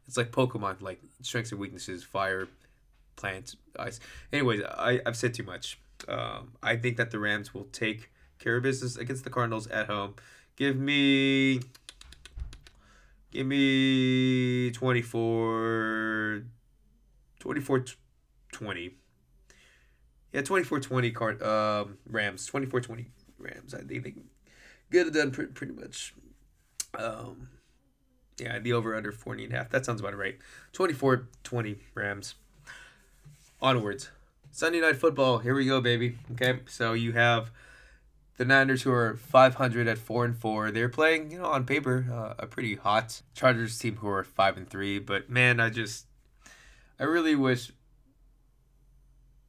It's 0.07 0.17
like 0.17 0.31
Pokemon, 0.31 0.81
like 0.81 1.01
strengths 1.21 1.51
and 1.51 1.59
weaknesses, 1.59 2.03
fire, 2.03 2.47
plant, 3.15 3.55
ice. 3.77 3.99
Anyways, 4.31 4.61
I, 4.63 5.01
I've 5.05 5.17
said 5.17 5.33
too 5.33 5.43
much. 5.43 5.79
Um, 6.07 6.53
I 6.61 6.75
think 6.75 6.97
that 6.97 7.11
the 7.11 7.19
Rams 7.19 7.53
will 7.53 7.67
take 7.71 8.11
care 8.39 8.57
of 8.57 8.63
business 8.63 8.97
against 8.97 9.23
the 9.23 9.29
Cardinals 9.29 9.67
at 9.67 9.87
home. 9.87 10.15
Give 10.55 10.75
me 10.75 11.61
give 13.31 13.47
me 13.47 14.71
24 14.71 16.43
24 17.39 17.85
20. 18.51 18.95
Yeah, 20.35 20.41
24-20 20.41 21.13
card 21.15 21.41
um, 21.41 21.97
Rams. 22.05 22.49
24-20 22.51 23.05
Rams. 23.39 23.73
I 23.73 23.77
think 23.77 24.03
they 24.03 24.13
get 24.91 25.07
it 25.07 25.13
done 25.13 25.31
pretty, 25.31 25.53
pretty 25.53 25.71
much. 25.71 26.13
Um, 26.99 27.47
yeah, 28.37 28.59
the 28.59 28.73
over 28.73 28.97
under 28.97 29.13
40 29.13 29.45
and 29.45 29.53
a 29.53 29.55
half. 29.55 29.69
That 29.69 29.85
sounds 29.85 30.01
about 30.01 30.17
right. 30.17 30.37
24-20 30.73 31.77
Rams. 31.93 32.35
Onwards. 33.61 34.09
Sunday 34.51 34.81
night 34.81 34.97
football. 34.97 35.37
Here 35.37 35.55
we 35.55 35.67
go, 35.67 35.79
baby. 35.79 36.17
Okay, 36.33 36.59
so 36.67 36.91
you 36.91 37.13
have 37.13 37.49
the 38.35 38.43
Niners 38.43 38.81
who 38.81 38.91
are 38.91 39.15
500 39.15 39.87
at 39.87 39.97
4 39.97 40.25
and 40.25 40.37
4. 40.37 40.71
They're 40.71 40.89
playing, 40.89 41.31
you 41.31 41.37
know, 41.37 41.45
on 41.45 41.65
paper, 41.65 42.07
uh, 42.11 42.43
a 42.43 42.45
pretty 42.45 42.75
hot 42.75 43.21
Chargers 43.35 43.79
team 43.79 43.95
who 43.95 44.09
are 44.09 44.25
5 44.25 44.57
and 44.57 44.69
3, 44.69 44.99
but 44.99 45.29
man, 45.29 45.61
I 45.61 45.69
just 45.69 46.07
I 46.99 47.05
really 47.05 47.35
wish 47.35 47.71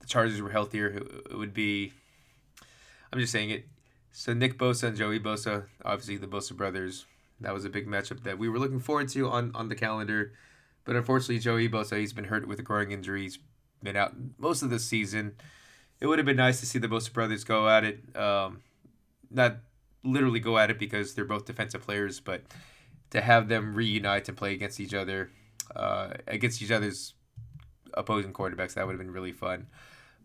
the 0.06 0.12
Chargers 0.12 0.40
were 0.40 0.50
healthier. 0.50 1.02
It 1.30 1.36
would 1.36 1.52
be 1.52 1.92
I'm 3.12 3.18
just 3.18 3.32
saying 3.32 3.50
it. 3.50 3.66
So 4.12 4.32
Nick 4.32 4.56
Bosa 4.56 4.84
and 4.84 4.96
Joey 4.96 5.20
Bosa, 5.20 5.64
obviously 5.84 6.16
the 6.16 6.26
Bosa 6.26 6.56
brothers, 6.56 7.04
that 7.40 7.52
was 7.52 7.64
a 7.64 7.68
big 7.68 7.86
matchup 7.86 8.22
that 8.22 8.38
we 8.38 8.48
were 8.48 8.58
looking 8.58 8.80
forward 8.80 9.08
to 9.10 9.28
on 9.28 9.52
on 9.54 9.68
the 9.68 9.74
calendar. 9.74 10.32
But 10.84 10.96
unfortunately, 10.96 11.40
Joey 11.40 11.68
Bosa, 11.68 11.98
he's 11.98 12.12
been 12.12 12.24
hurt 12.24 12.46
with 12.46 12.60
a 12.60 12.62
growing 12.62 12.92
injury. 12.92 13.22
He's 13.22 13.38
been 13.82 13.96
out 13.96 14.14
most 14.38 14.62
of 14.62 14.70
the 14.70 14.78
season. 14.78 15.34
It 16.00 16.06
would 16.06 16.18
have 16.18 16.26
been 16.26 16.36
nice 16.36 16.60
to 16.60 16.66
see 16.66 16.78
the 16.78 16.88
Bosa 16.88 17.12
brothers 17.12 17.42
go 17.42 17.68
at 17.68 17.84
it. 17.84 18.16
Um, 18.16 18.62
not 19.30 19.56
literally 20.04 20.40
go 20.40 20.56
at 20.58 20.70
it 20.70 20.78
because 20.78 21.14
they're 21.14 21.24
both 21.24 21.44
defensive 21.44 21.82
players, 21.82 22.20
but 22.20 22.42
to 23.10 23.20
have 23.20 23.48
them 23.48 23.74
reunite 23.74 24.28
and 24.28 24.36
play 24.36 24.52
against 24.54 24.78
each 24.78 24.94
other, 24.94 25.30
uh, 25.74 26.10
against 26.26 26.62
each 26.62 26.70
other's 26.70 27.14
opposing 27.96 28.32
quarterbacks, 28.32 28.74
that 28.74 28.86
would 28.86 28.92
have 28.92 29.00
been 29.00 29.12
really 29.12 29.32
fun. 29.32 29.66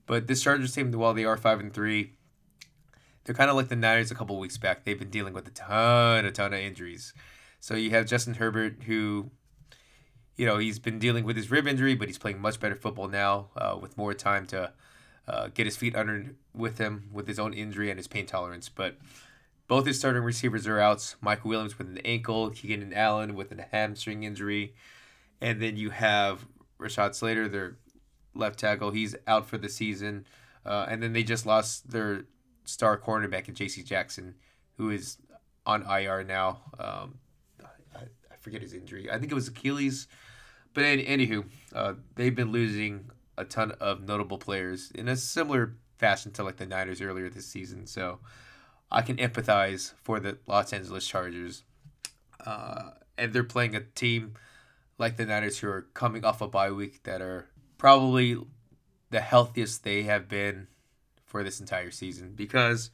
But 0.05 0.27
this 0.27 0.43
Chargers 0.43 0.73
team, 0.73 0.91
while 0.91 1.13
they 1.13 1.25
are 1.25 1.37
five 1.37 1.59
and 1.59 1.73
three, 1.73 2.13
they're 3.23 3.35
kind 3.35 3.49
of 3.49 3.55
like 3.55 3.69
the 3.69 3.75
Niners 3.75 4.11
a 4.11 4.15
couple 4.15 4.37
weeks 4.39 4.57
back. 4.57 4.83
They've 4.83 4.97
been 4.97 5.09
dealing 5.09 5.33
with 5.33 5.47
a 5.47 5.51
ton, 5.51 6.25
a 6.25 6.31
ton 6.31 6.53
of 6.53 6.59
injuries. 6.59 7.13
So 7.59 7.75
you 7.75 7.91
have 7.91 8.07
Justin 8.07 8.35
Herbert, 8.35 8.83
who, 8.83 9.29
you 10.35 10.45
know, 10.45 10.57
he's 10.57 10.79
been 10.79 10.97
dealing 10.97 11.23
with 11.23 11.35
his 11.35 11.51
rib 11.51 11.67
injury, 11.67 11.95
but 11.95 12.07
he's 12.07 12.17
playing 12.17 12.41
much 12.41 12.59
better 12.59 12.75
football 12.75 13.07
now 13.07 13.49
uh, 13.55 13.77
with 13.79 13.97
more 13.97 14.13
time 14.13 14.47
to 14.47 14.73
uh, 15.27 15.49
get 15.53 15.67
his 15.67 15.77
feet 15.77 15.95
under 15.95 16.35
with 16.55 16.79
him 16.79 17.09
with 17.13 17.27
his 17.27 17.37
own 17.37 17.53
injury 17.53 17.89
and 17.89 17.99
his 17.99 18.07
pain 18.07 18.25
tolerance. 18.25 18.67
But 18.69 18.97
both 19.67 19.85
his 19.85 19.99
starting 19.99 20.23
receivers 20.23 20.67
are 20.67 20.79
out. 20.79 21.15
Michael 21.21 21.51
Williams 21.51 21.77
with 21.77 21.87
an 21.87 21.99
ankle, 21.99 22.49
Keenan 22.49 22.93
Allen 22.93 23.35
with 23.35 23.51
a 23.51 23.61
hamstring 23.71 24.23
injury, 24.23 24.73
and 25.39 25.61
then 25.61 25.77
you 25.77 25.91
have 25.91 26.47
Rashawn 26.81 27.13
Slater, 27.13 27.47
their 27.47 27.77
left 28.33 28.59
tackle. 28.59 28.91
He's 28.91 29.15
out 29.27 29.47
for 29.47 29.57
the 29.57 29.69
season, 29.69 30.25
uh, 30.65 30.85
and 30.89 31.01
then 31.01 31.13
they 31.13 31.23
just 31.23 31.45
lost 31.45 31.91
their 31.91 32.25
star 32.65 32.97
cornerback 32.97 33.47
in 33.47 33.55
J.C. 33.55 33.83
Jackson, 33.83 34.35
who 34.77 34.89
is 34.89 35.17
on 35.65 35.83
IR 35.83 36.23
now. 36.23 36.61
Um, 36.79 37.19
I, 37.95 38.03
I 38.31 38.35
forget 38.39 38.61
his 38.61 38.73
injury. 38.73 39.09
I 39.11 39.19
think 39.19 39.31
it 39.31 39.35
was 39.35 39.47
Achilles. 39.47 40.07
But 40.73 40.85
any, 40.85 41.03
anywho, 41.03 41.45
uh, 41.75 41.93
they've 42.15 42.35
been 42.35 42.51
losing 42.51 43.09
a 43.37 43.43
ton 43.43 43.71
of 43.79 44.07
notable 44.07 44.37
players 44.37 44.91
in 44.95 45.07
a 45.07 45.15
similar 45.15 45.75
fashion 45.97 46.31
to 46.31 46.43
like 46.43 46.57
the 46.57 46.65
Niners 46.65 47.01
earlier 47.01 47.29
this 47.29 47.45
season. 47.45 47.85
So 47.87 48.19
I 48.89 49.01
can 49.01 49.17
empathize 49.17 49.93
for 50.01 50.19
the 50.19 50.37
Los 50.47 50.71
Angeles 50.71 51.05
Chargers. 51.05 51.63
Uh, 52.45 52.91
and 53.17 53.33
they're 53.33 53.43
playing 53.43 53.75
a 53.75 53.81
team 53.81 54.33
like 54.97 55.17
the 55.17 55.25
Niners 55.25 55.59
who 55.59 55.67
are 55.69 55.87
coming 55.93 56.23
off 56.23 56.41
a 56.41 56.47
bye 56.47 56.71
week 56.71 57.03
that 57.03 57.21
are 57.21 57.47
probably 57.77 58.37
the 59.09 59.21
healthiest 59.21 59.83
they 59.83 60.03
have 60.03 60.27
been 60.27 60.67
for 61.25 61.43
this 61.43 61.59
entire 61.59 61.91
season 61.91 62.33
because 62.35 62.91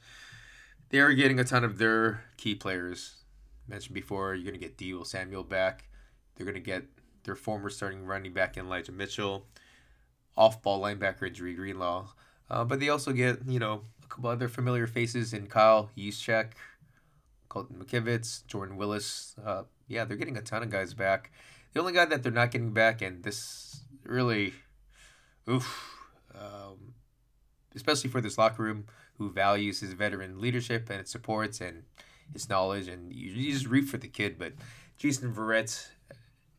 they 0.90 1.00
are 1.00 1.12
getting 1.12 1.38
a 1.38 1.44
ton 1.44 1.64
of 1.64 1.78
their 1.78 2.24
key 2.36 2.54
players. 2.54 3.24
Mentioned 3.66 3.94
before, 3.94 4.34
you're 4.34 4.50
going 4.50 4.58
to 4.58 4.66
get 4.66 4.78
Deebo 4.78 5.06
Samuel 5.06 5.44
back. 5.44 5.88
They're 6.34 6.46
going 6.46 6.54
to 6.54 6.60
get 6.60 6.84
their 7.24 7.36
former 7.36 7.68
starting 7.68 8.04
running 8.06 8.32
back 8.32 8.56
in 8.56 8.66
Elijah 8.66 8.92
Mitchell 8.92 9.46
off 10.36 10.62
ball 10.62 10.80
linebacker 10.80 11.26
injury 11.26 11.54
Greenlaw. 11.54 12.08
Uh, 12.48 12.64
but 12.64 12.80
they 12.80 12.88
also 12.88 13.12
get, 13.12 13.40
you 13.46 13.58
know, 13.58 13.82
a 14.02 14.06
couple 14.06 14.30
other 14.30 14.48
familiar 14.48 14.86
faces 14.86 15.34
in 15.34 15.48
Kyle 15.48 15.90
Juszczyk, 15.96 16.52
Colton 17.48 17.76
McKivitz, 17.76 18.46
Jordan 18.46 18.76
Willis. 18.76 19.34
Uh, 19.44 19.64
yeah, 19.88 20.04
they're 20.04 20.16
getting 20.16 20.38
a 20.38 20.42
ton 20.42 20.62
of 20.62 20.70
guys 20.70 20.94
back. 20.94 21.30
The 21.72 21.80
only 21.80 21.92
guy 21.92 22.06
that 22.06 22.22
they're 22.22 22.32
not 22.32 22.50
getting 22.50 22.72
back, 22.72 23.02
and 23.02 23.22
this 23.22 23.82
really, 24.04 24.54
oof, 25.48 25.94
um, 26.34 26.94
especially 27.74 28.10
for 28.10 28.20
this 28.20 28.38
locker 28.38 28.62
room 28.62 28.86
who 29.18 29.30
values 29.30 29.80
his 29.80 29.92
veteran 29.92 30.40
leadership 30.40 30.88
and 30.90 31.00
its 31.00 31.10
supports 31.10 31.60
and 31.60 31.82
his 32.32 32.48
knowledge, 32.48 32.88
and 32.88 33.12
you, 33.12 33.30
you 33.30 33.52
just 33.52 33.66
root 33.66 33.84
for 33.86 33.98
the 33.98 34.08
kid. 34.08 34.38
But 34.38 34.52
Jason 34.96 35.34
Verrett, 35.34 35.88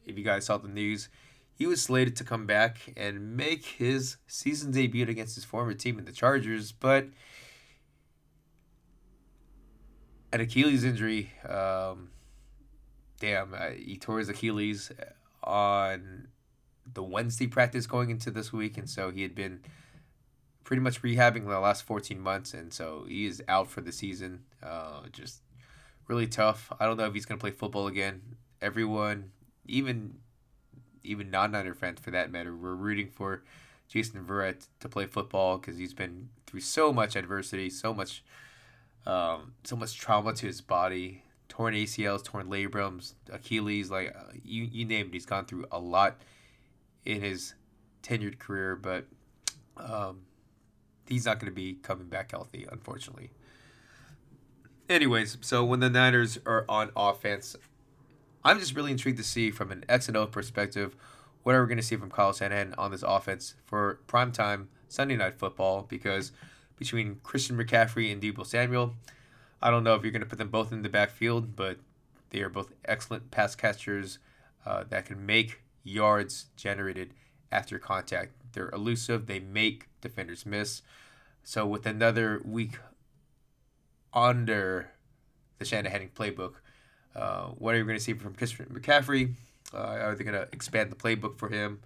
if 0.06 0.17
you 0.17 0.24
guys 0.24 0.45
saw 0.45 0.58
the 0.58 0.67
news, 0.67 1.10
he 1.54 1.65
was 1.65 1.82
slated 1.82 2.15
to 2.17 2.24
come 2.24 2.45
back 2.45 2.93
and 2.95 3.36
make 3.36 3.65
his 3.65 4.17
season 4.28 4.72
debut 4.72 5.08
against 5.08 5.36
his 5.36 5.43
former 5.43 5.74
team 5.74 6.00
in 6.00 6.06
the 6.06 6.12
Chargers, 6.12 6.72
but 6.72 7.08
an 10.32 10.39
Achilles 10.41 10.84
injury. 10.84 11.32
Um, 11.48 12.12
damn, 13.19 13.53
uh, 13.53 13.69
he 13.69 13.97
tore 13.97 14.19
his 14.19 14.29
Achilles 14.29 14.91
on 15.43 16.27
the 16.93 17.03
Wednesday 17.03 17.47
practice 17.47 17.88
going 17.88 18.10
into 18.10 18.32
this 18.32 18.51
week, 18.51 18.77
and 18.77 18.89
so 18.89 19.12
he 19.12 19.21
had 19.21 19.36
been 19.36 19.62
pretty 20.63 20.82
much 20.82 21.01
rehabbing 21.01 21.47
the 21.47 21.60
last 21.60 21.84
14 21.84 22.19
months, 22.19 22.53
and 22.53 22.73
so 22.73 23.05
he 23.08 23.25
is 23.25 23.41
out 23.47 23.69
for 23.69 23.82
the 23.82 23.91
season. 23.91 24.43
Uh, 24.62 25.01
just 25.12 25.41
really 26.08 26.27
tough. 26.27 26.71
I 26.79 26.86
don't 26.86 26.97
know 26.97 27.05
if 27.05 27.13
he's 27.13 27.25
going 27.25 27.38
to 27.38 27.41
play 27.41 27.51
football 27.51 27.88
again. 27.88 28.21
Everyone, 28.62 29.32
even 29.65 30.15
even 31.03 31.32
non-Niner 31.32 31.73
fans 31.73 31.99
for 31.99 32.12
that 32.12 32.32
matter, 32.32 32.55
were 32.55 32.75
rooting 32.75 33.10
for 33.10 33.43
Jason 33.88 34.23
Verrett 34.23 34.67
to 34.79 34.89
play 34.89 35.05
football 35.05 35.58
because 35.58 35.77
he's 35.77 35.93
been 35.93 36.29
through 36.45 36.60
so 36.60 36.91
much 36.91 37.15
adversity, 37.15 37.69
so 37.69 37.93
much, 37.93 38.23
um, 39.05 39.53
so 39.63 39.75
much 39.75 39.97
trauma 39.97 40.34
to 40.34 40.45
his 40.45 40.62
body, 40.62 41.23
torn 41.60 41.74
ACLs, 41.74 42.24
torn 42.24 42.48
labrums, 42.48 43.15
Achilles, 43.34 43.91
like 43.91 44.15
uh, 44.17 44.32
you 44.45 44.63
you 44.63 44.86
name 44.86 45.08
it. 45.08 45.13
He's 45.13 45.26
gone 45.26 45.43
through 45.43 45.65
a 45.74 45.78
lot 45.78 46.22
in 47.04 47.22
his 47.22 47.54
tenured 48.02 48.39
career, 48.39 48.78
but 48.78 49.08
um, 49.76 50.22
he's 51.06 51.26
not 51.26 51.38
going 51.38 51.52
to 51.52 51.56
be 51.56 51.74
coming 51.74 52.08
back 52.08 52.32
healthy, 52.32 52.65
unfortunately. 52.72 53.32
Anyways, 54.88 55.38
so 55.41 55.65
when 55.65 55.82
the 55.82 55.89
Niners 55.89 56.39
are 56.45 56.63
on 56.69 56.91
offense, 56.95 57.58
I'm 58.41 58.58
just 58.58 58.74
really 58.74 58.91
intrigued 58.91 59.17
to 59.17 59.24
see 59.26 59.52
from 59.52 59.69
an 59.69 59.84
X 59.89 60.08
and 60.08 60.15
O 60.15 60.28
perspective 60.28 60.95
what 61.43 61.56
are 61.56 61.62
we 61.62 61.67
going 61.67 61.78
to 61.78 61.84
see 61.84 61.98
from 61.98 62.10
Kyle 62.10 62.32
Shanahan 62.32 62.74
on 62.78 62.91
this 62.91 63.04
offense 63.06 63.56
for 63.65 64.00
primetime 64.08 64.67
Sunday 64.88 65.17
night 65.17 65.38
football 65.38 65.86
because 65.89 66.32
between 66.78 67.19
Christian 67.22 67.58
McCaffrey 67.58 68.13
and 68.13 68.22
Deebo 68.22 68.45
Samuel, 68.45 68.95
I 69.62 69.69
don't 69.69 69.84
know 69.84 69.95
if 69.95 70.04
you're 70.04 70.12
going 70.12 70.22
to 70.22 70.28
put 70.28 70.38
them 70.38 70.50
both 70.50 70.72
in 70.72 70.82
the 70.82 70.89
backfield, 70.89 71.56
but 71.56 71.78
they 72.30 72.41
are 72.41 72.50
both 72.50 72.72
excellent 72.86 73.32
pass 73.32 73.56
catchers 73.56 74.19
uh, 74.65 74.84
that 74.89 75.06
can 75.06 75.26
make 75.26 75.62
yards 75.84 76.48
generated 76.56 77.13
after 77.52 77.80
contact. 77.80 78.34
They're 78.54 78.69
elusive, 78.69 79.28
they 79.28 79.39
make 79.39 79.88
defenders 80.02 80.45
miss. 80.45 80.82
So, 81.43 81.65
with 81.65 81.86
another 81.86 82.41
week 82.45 82.80
under 84.13 84.91
the 85.58 85.65
Shanahan 85.65 86.10
playbook, 86.15 86.56
uh, 87.15 87.48
what 87.48 87.76
are 87.76 87.78
you 87.78 87.84
going 87.84 87.98
to 87.98 88.04
see 88.04 88.13
from 88.13 88.34
McCaffrey? 88.34 89.34
Uh, 89.74 89.78
are 89.78 90.15
they 90.15 90.24
going 90.24 90.34
to 90.39 90.48
expand 90.52 90.91
the 90.91 90.95
playbook 90.95 91.38
for 91.38 91.50
him? 91.50 91.80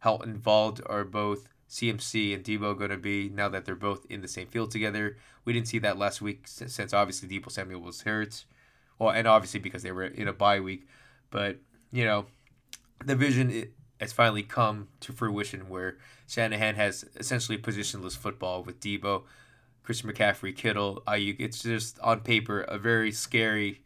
How 0.00 0.18
involved 0.18 0.80
are 0.86 1.04
both 1.04 1.48
CMC 1.68 2.34
and 2.34 2.44
Deebo 2.44 2.76
going 2.76 2.90
to 2.90 2.96
be 2.96 3.28
now 3.28 3.48
that 3.48 3.64
they're 3.64 3.74
both 3.74 4.06
in 4.10 4.20
the 4.20 4.28
same 4.28 4.46
field 4.46 4.70
together? 4.70 5.16
We 5.44 5.52
didn't 5.52 5.68
see 5.68 5.78
that 5.80 5.98
last 5.98 6.22
week 6.22 6.46
since 6.46 6.94
obviously 6.94 7.28
Deebo 7.28 7.50
Samuel 7.50 7.80
was 7.80 8.02
hurt. 8.02 8.44
Well, 8.98 9.10
and 9.10 9.26
obviously 9.26 9.60
because 9.60 9.82
they 9.82 9.92
were 9.92 10.04
in 10.04 10.28
a 10.28 10.32
bye 10.32 10.60
week. 10.60 10.86
But, 11.30 11.58
you 11.90 12.04
know, 12.04 12.26
the 13.04 13.16
vision 13.16 13.70
has 14.00 14.12
finally 14.12 14.42
come 14.42 14.88
to 15.00 15.12
fruition 15.12 15.68
where 15.68 15.98
Shanahan 16.26 16.76
has 16.76 17.04
essentially 17.16 17.58
positionless 17.58 18.16
football 18.16 18.62
with 18.62 18.80
Deebo, 18.80 19.24
Christian 19.82 20.10
McCaffrey, 20.10 20.56
Kittle, 20.56 21.02
Aiyuk. 21.06 21.36
It's 21.38 21.62
just 21.62 21.98
on 22.00 22.20
paper 22.20 22.60
a 22.62 22.78
very 22.78 23.12
scary 23.12 23.82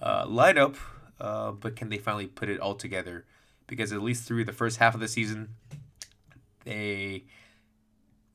uh, 0.00 0.26
lineup, 0.26 0.76
uh, 1.20 1.52
but 1.52 1.76
can 1.76 1.88
they 1.88 1.98
finally 1.98 2.26
put 2.26 2.48
it 2.48 2.60
all 2.60 2.74
together? 2.74 3.24
Because 3.66 3.92
at 3.92 4.02
least 4.02 4.24
through 4.24 4.44
the 4.44 4.52
first 4.52 4.78
half 4.78 4.94
of 4.94 5.00
the 5.00 5.08
season, 5.08 5.50
they 6.64 7.24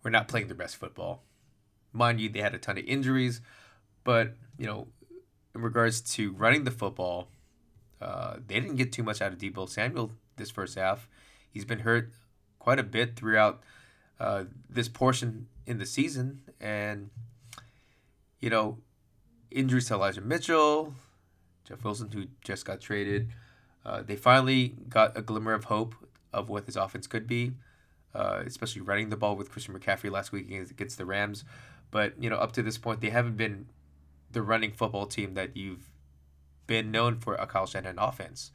were 0.03 0.11
not 0.11 0.27
playing 0.27 0.47
their 0.47 0.55
best 0.55 0.77
football. 0.77 1.23
Mind 1.91 2.19
you, 2.19 2.29
they 2.29 2.41
had 2.41 2.53
a 2.53 2.59
ton 2.59 2.77
of 2.77 2.85
injuries, 2.85 3.41
but 4.03 4.35
you 4.57 4.65
know, 4.65 4.87
in 5.55 5.61
regards 5.61 6.01
to 6.01 6.31
running 6.33 6.63
the 6.63 6.71
football, 6.71 7.29
uh, 8.01 8.37
they 8.47 8.59
didn't 8.59 8.75
get 8.75 8.91
too 8.91 9.03
much 9.03 9.21
out 9.21 9.33
of 9.33 9.39
Deebo 9.39 9.67
Samuel 9.67 10.11
this 10.37 10.49
first 10.49 10.75
half. 10.75 11.07
He's 11.51 11.65
been 11.65 11.79
hurt 11.79 12.11
quite 12.59 12.79
a 12.79 12.83
bit 12.83 13.15
throughout 13.15 13.61
uh, 14.19 14.45
this 14.69 14.87
portion 14.87 15.47
in 15.65 15.79
the 15.79 15.85
season. 15.85 16.41
And, 16.59 17.09
you 18.39 18.49
know, 18.49 18.77
injuries 19.51 19.87
to 19.87 19.95
Elijah 19.95 20.21
Mitchell, 20.21 20.93
Jeff 21.65 21.83
Wilson, 21.83 22.11
who 22.11 22.25
just 22.43 22.65
got 22.65 22.81
traded, 22.81 23.29
uh, 23.85 24.01
they 24.01 24.15
finally 24.15 24.75
got 24.89 25.17
a 25.17 25.21
glimmer 25.21 25.53
of 25.53 25.65
hope 25.65 25.95
of 26.31 26.49
what 26.49 26.65
this 26.65 26.75
offense 26.75 27.07
could 27.07 27.27
be, 27.27 27.53
uh, 28.13 28.43
especially 28.45 28.81
running 28.81 29.09
the 29.09 29.17
ball 29.17 29.35
with 29.35 29.51
Christian 29.51 29.77
McCaffrey 29.77 30.11
last 30.11 30.31
week 30.31 30.51
against 30.51 30.97
the 30.97 31.05
Rams. 31.05 31.43
But, 31.91 32.13
you 32.21 32.29
know, 32.29 32.37
up 32.37 32.51
to 32.53 32.63
this 32.63 32.77
point, 32.77 33.01
they 33.01 33.09
haven't 33.09 33.37
been 33.37 33.67
the 34.31 34.41
running 34.41 34.71
football 34.71 35.05
team 35.05 35.33
that 35.33 35.57
you've 35.57 35.89
been 36.67 36.91
known 36.91 37.17
for 37.17 37.35
a 37.35 37.47
Kyle 37.47 37.65
Shanahan 37.65 37.97
offense. 37.97 38.51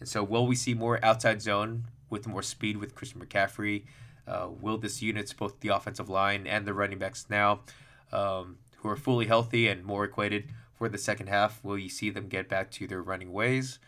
And 0.00 0.08
so, 0.08 0.24
will 0.24 0.46
we 0.46 0.56
see 0.56 0.74
more 0.74 1.02
outside 1.04 1.40
zone 1.40 1.84
with 2.10 2.26
more 2.26 2.42
speed 2.42 2.78
with 2.78 2.94
Christian 2.94 3.20
McCaffrey? 3.20 3.84
Uh, 4.26 4.48
will 4.60 4.78
this 4.78 5.02
unit's 5.02 5.32
both 5.32 5.60
the 5.60 5.68
offensive 5.68 6.08
line 6.08 6.46
and 6.46 6.66
the 6.66 6.74
running 6.74 6.98
backs 6.98 7.26
now, 7.28 7.60
um, 8.10 8.58
who 8.78 8.88
are 8.88 8.96
fully 8.96 9.26
healthy 9.26 9.68
and 9.68 9.84
more 9.84 10.04
equated 10.04 10.48
for 10.74 10.88
the 10.88 10.98
second 10.98 11.28
half, 11.28 11.62
will 11.62 11.78
you 11.78 11.88
see 11.88 12.10
them 12.10 12.28
get 12.28 12.48
back 12.48 12.70
to 12.72 12.86
their 12.86 13.02
running 13.02 13.32
ways? 13.32 13.78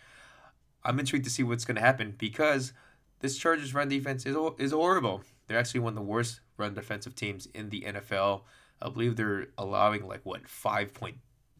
I'm 0.84 0.98
intrigued 1.00 1.24
to 1.24 1.30
see 1.30 1.42
what's 1.42 1.64
going 1.64 1.74
to 1.74 1.80
happen 1.80 2.14
because 2.16 2.72
this 3.20 3.36
Chargers 3.36 3.74
run 3.74 3.88
defense 3.88 4.26
is 4.26 4.36
is 4.58 4.72
horrible. 4.72 5.22
They're 5.46 5.58
actually 5.58 5.80
one 5.80 5.92
of 5.92 5.96
the 5.96 6.02
worst 6.02 6.40
run 6.56 6.74
defensive 6.74 7.14
teams 7.14 7.46
in 7.54 7.70
the 7.70 7.82
NFL. 7.82 8.42
I 8.80 8.88
believe 8.88 9.16
they're 9.16 9.48
allowing 9.56 10.06
like 10.06 10.20
what 10.24 10.44
5.1, 10.44 11.14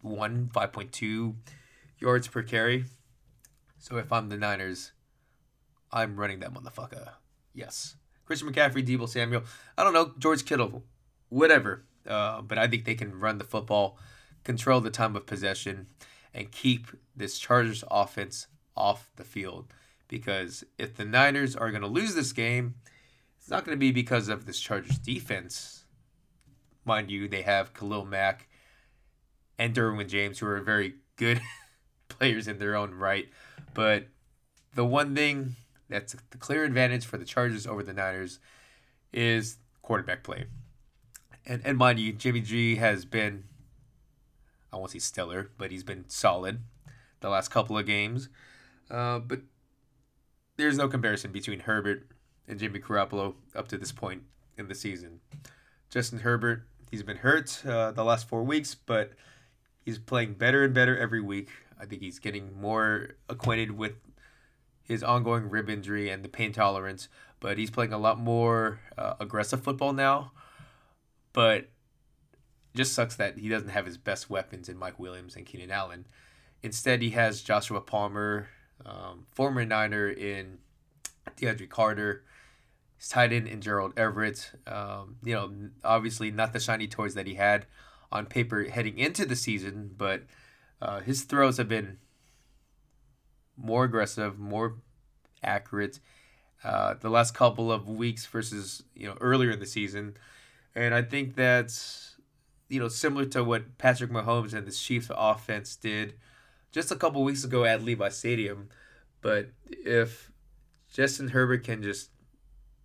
5.2 0.05 1.35
yards 1.99 2.29
per 2.29 2.43
carry. 2.43 2.85
So 3.79 3.97
if 3.97 4.13
I'm 4.13 4.29
the 4.29 4.37
Niners, 4.37 4.93
I'm 5.93 6.17
running 6.17 6.41
that 6.41 6.53
motherfucker. 6.53 7.11
Yes. 7.55 7.97
Christian 8.25 8.53
McCaffrey, 8.53 8.87
Deebo 8.87 9.09
Samuel. 9.09 9.45
I 9.79 9.85
don't 9.85 9.93
know, 9.93 10.13
George 10.19 10.45
Kittle, 10.45 10.83
whatever. 11.29 11.85
Uh, 12.07 12.43
but 12.43 12.59
I 12.59 12.67
think 12.67 12.85
they 12.85 12.95
can 12.95 13.19
run 13.19 13.39
the 13.39 13.45
football, 13.45 13.99
control 14.45 14.81
the 14.81 14.91
time 14.91 15.17
of 15.17 15.27
possession, 15.27 15.87
and 16.35 16.51
keep 16.51 16.89
this 17.15 17.39
Chargers 17.39 17.85
offense 17.91 18.49
off 18.77 19.11
the 19.17 19.25
field. 19.25 19.73
Because 20.09 20.65
if 20.79 20.95
the 20.95 21.05
Niners 21.05 21.57
are 21.57 21.71
going 21.71 21.83
to 21.83 21.89
lose 21.89 22.15
this 22.15 22.33
game, 22.33 22.75
it's 23.39 23.51
not 23.51 23.65
going 23.65 23.77
to 23.77 23.81
be 23.81 23.93
because 23.93 24.29
of 24.29 24.47
this 24.47 24.61
Chargers 24.61 24.99
defense. 24.99 25.85
Mind 26.85 27.11
you, 27.11 27.29
they 27.29 27.43
have 27.43 27.75
Khalil 27.75 28.05
Mack 28.05 28.49
and 29.59 29.75
Derwin 29.75 30.09
James, 30.09 30.39
who 30.39 30.47
are 30.47 30.61
very 30.61 30.95
good 31.17 31.41
players 32.09 32.47
in 32.47 32.59
their 32.59 32.77
own 32.77 32.95
right. 32.95 33.29
But 33.75 34.07
the 34.75 34.85
one 34.85 35.15
thing 35.15 35.57
that's 35.89 36.15
the 36.31 36.39
clear 36.39 36.65
advantage 36.65 37.05
for 37.07 37.19
the 37.19 37.25
Chargers 37.25 37.67
over 37.67 37.83
the 37.83 37.93
Niners 37.93 38.39
is 39.13 39.59
quarterback 39.83 40.23
play. 40.23 40.47
And 41.45 41.63
and 41.65 41.79
mind 41.79 41.99
you, 41.99 42.13
Jimmy 42.13 42.41
G 42.41 42.77
has 42.77 43.05
been 43.05 43.45
I 44.73 44.77
won't 44.77 44.91
say 44.91 44.99
stellar, 44.99 45.51
but 45.57 45.71
he's 45.71 45.85
been 45.85 46.05
solid 46.09 46.61
the 47.21 47.29
last 47.29 47.49
couple 47.49 47.79
of 47.79 47.87
games. 47.87 48.29
Uh, 48.91 49.19
but 49.19 49.41
there's 50.57 50.77
no 50.77 50.89
comparison 50.89 51.33
between 51.33 51.61
Herbert 51.61 52.07
and 52.49 52.59
Jimmy 52.59 52.81
Garoppolo 52.81 53.35
up 53.55 53.69
to 53.69 53.79
this 53.79 53.93
point 53.93 54.23
in 54.57 54.69
the 54.69 54.75
season. 54.75 55.21
Justin 55.91 56.21
Herbert, 56.21 56.67
he's 56.91 57.03
been 57.03 57.19
hurt 57.19 57.65
uh, 57.67 57.93
the 57.93 58.05
last 58.05 58.29
four 58.29 58.43
weeks, 58.43 58.75
but 58.75 59.13
he's 59.85 59.99
playing 59.99 60.35
better 60.35 60.65
and 60.65 60.75
better 60.75 60.97
every 60.97 61.21
week. 61.21 61.51
I 61.81 61.85
think 61.87 62.03
he's 62.03 62.19
getting 62.19 62.59
more 62.59 63.17
acquainted 63.29 63.73
with 63.73 63.95
his 64.83 65.03
ongoing 65.03 65.51
rib 65.51 65.69
injury 65.69 66.09
and 66.09 66.25
the 66.25 66.29
pain 66.29 66.53
tolerance, 66.53 67.09
but 67.41 67.59
he's 67.59 67.71
playing 67.71 67.93
a 67.93 67.99
lot 67.99 68.19
more 68.19 68.81
uh, 68.97 69.15
aggressive 69.21 69.63
football 69.63 69.93
now. 69.93 70.33
But 71.33 71.69
just 72.75 72.95
sucks 72.95 73.17
that 73.17 73.39
he 73.39 73.49
doesn't 73.49 73.71
have 73.71 73.87
his 73.87 73.99
best 73.99 74.31
weapons 74.31 74.69
in 74.69 74.79
Mike 74.79 74.99
Williams 74.99 75.37
and 75.37 75.45
Keenan 75.45 75.71
Allen. 75.71 76.07
Instead, 76.63 77.03
he 77.03 77.11
has 77.11 77.43
Joshua 77.43 77.81
Palmer, 77.81 78.49
um, 78.85 79.27
former 79.33 79.65
Niner 79.65 80.09
in 80.09 80.59
DeAndre 81.37 81.69
Carter, 81.69 82.25
his 82.97 83.09
tight 83.09 83.33
end 83.33 83.49
in 83.49 83.61
Gerald 83.61 83.93
Everett. 83.97 84.53
Um, 84.67 85.17
you 85.23 85.35
know, 85.35 85.51
obviously 85.85 86.31
not 86.31 86.53
the 86.53 86.61
shiny 86.61 86.87
toys 86.87 87.15
that 87.15 87.27
he 87.27 87.35
had 87.35 87.67
on 88.13 88.27
paper 88.27 88.65
heading 88.65 88.99
into 88.99 89.25
the 89.25 89.37
season, 89.37 89.93
but 89.97 90.23
uh, 90.81 91.01
his 91.01 91.23
throws 91.23 91.57
have 91.57 91.69
been 91.69 91.99
more 93.57 93.85
aggressive, 93.85 94.39
more 94.39 94.77
accurate. 95.43 96.01
Uh, 96.65 96.95
the 96.95 97.11
last 97.11 97.35
couple 97.35 97.71
of 97.71 97.89
weeks 97.89 98.27
versus 98.27 98.83
you 98.95 99.07
know 99.07 99.17
earlier 99.21 99.51
in 99.51 99.61
the 99.61 99.67
season, 99.67 100.17
and 100.75 100.95
I 100.95 101.03
think 101.03 101.37
that's 101.37 102.17
you 102.69 102.81
know 102.81 102.89
similar 102.89 103.25
to 103.27 103.45
what 103.45 103.79
Patrick 103.79 104.11
Mahomes 104.11 104.53
and 104.55 104.67
the 104.67 104.73
Chiefs 104.73 105.11
offense 105.15 105.77
did 105.77 106.15
just 106.77 106.93
a 106.93 106.97
couple 106.97 107.25
weeks 107.25 107.43
ago 107.43 107.65
at 107.65 107.83
Levi 107.83 108.11
Stadium. 108.11 108.69
But 109.23 109.49
if 109.67 110.31
Justin 110.93 111.29
Herbert 111.29 111.65
can 111.65 111.83
just 111.83 112.11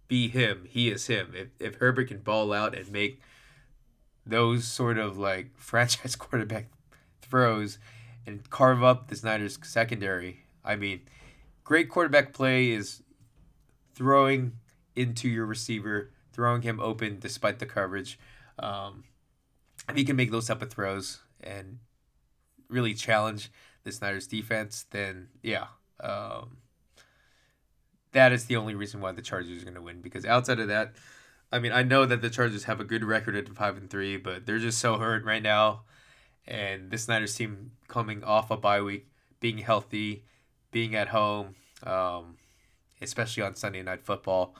be 0.08 0.30
him, 0.30 0.65
he 0.69 0.89
is 0.89 1.08
him. 1.08 1.34
If 1.36 1.49
if 1.60 1.75
Herbert 1.75 2.08
can 2.08 2.19
ball 2.19 2.54
out 2.54 2.73
and 2.73 2.89
make 2.89 3.19
those 4.25 4.65
sort 4.65 4.97
of 4.97 5.17
like 5.17 5.49
franchise 5.58 6.15
quarterback 6.15 6.67
throws 7.21 7.80
and 8.25 8.49
carve 8.49 8.82
up 8.82 9.10
the 9.10 9.19
Niners 9.25 9.60
secondary. 9.62 10.45
I 10.63 10.77
mean, 10.77 11.01
great 11.65 11.89
quarterback 11.89 12.32
play 12.32 12.69
is 12.69 13.04
throwing 13.93 14.54
into 14.95 15.27
your 15.27 15.45
receiver, 15.45 16.12
throwing 16.32 16.62
him 16.62 16.80
open 16.80 17.19
despite 17.19 17.60
the 17.60 17.65
coverage. 17.65 18.17
Um, 18.58 19.04
if 19.89 19.97
he 19.97 20.06
can 20.06 20.15
make 20.15 20.32
those 20.32 20.47
type 20.47 20.62
of 20.62 20.71
throws 20.71 21.19
and 21.41 21.80
really 22.69 22.93
challenge 22.93 23.51
the 23.84 23.98
Niners 24.02 24.28
defense, 24.28 24.86
then 24.91 25.30
yeah, 25.41 25.67
um, 26.00 26.58
that 28.12 28.32
is 28.32 28.46
the 28.46 28.56
only 28.56 28.76
reason 28.76 29.02
why 29.02 29.12
the 29.12 29.22
Chargers 29.22 29.62
are 29.62 29.65
going 29.65 29.76
to 29.76 29.82
win. 29.82 30.02
Because 30.02 30.26
outside 30.26 30.60
of 30.60 30.67
that, 30.67 30.94
I 31.52 31.60
mean, 31.60 31.72
I 31.72 31.84
know 31.84 32.06
that 32.06 32.22
the 32.22 32.30
Chargers 32.30 32.65
have 32.65 32.80
a 32.80 32.86
good 32.86 33.04
record 33.04 33.36
at 33.36 33.50
five 33.50 33.78
and 33.78 33.89
three, 33.89 34.17
but 34.17 34.46
they're 34.46 34.60
just 34.60 34.80
so 34.80 34.98
hurt 34.98 35.24
right 35.24 35.44
now. 35.44 35.82
And 36.48 36.91
this 36.91 37.08
Niners 37.08 37.36
team 37.36 37.72
coming 37.88 38.24
off 38.24 38.52
a 38.52 38.58
bye 38.58 38.82
week, 38.82 39.08
being 39.39 39.60
healthy, 39.60 40.24
being 40.72 40.96
at 40.96 41.10
home, 41.10 41.56
um, 41.84 42.38
especially 43.02 43.44
on 43.44 43.56
Sunday 43.56 43.84
night 43.84 44.04
football, 44.04 44.56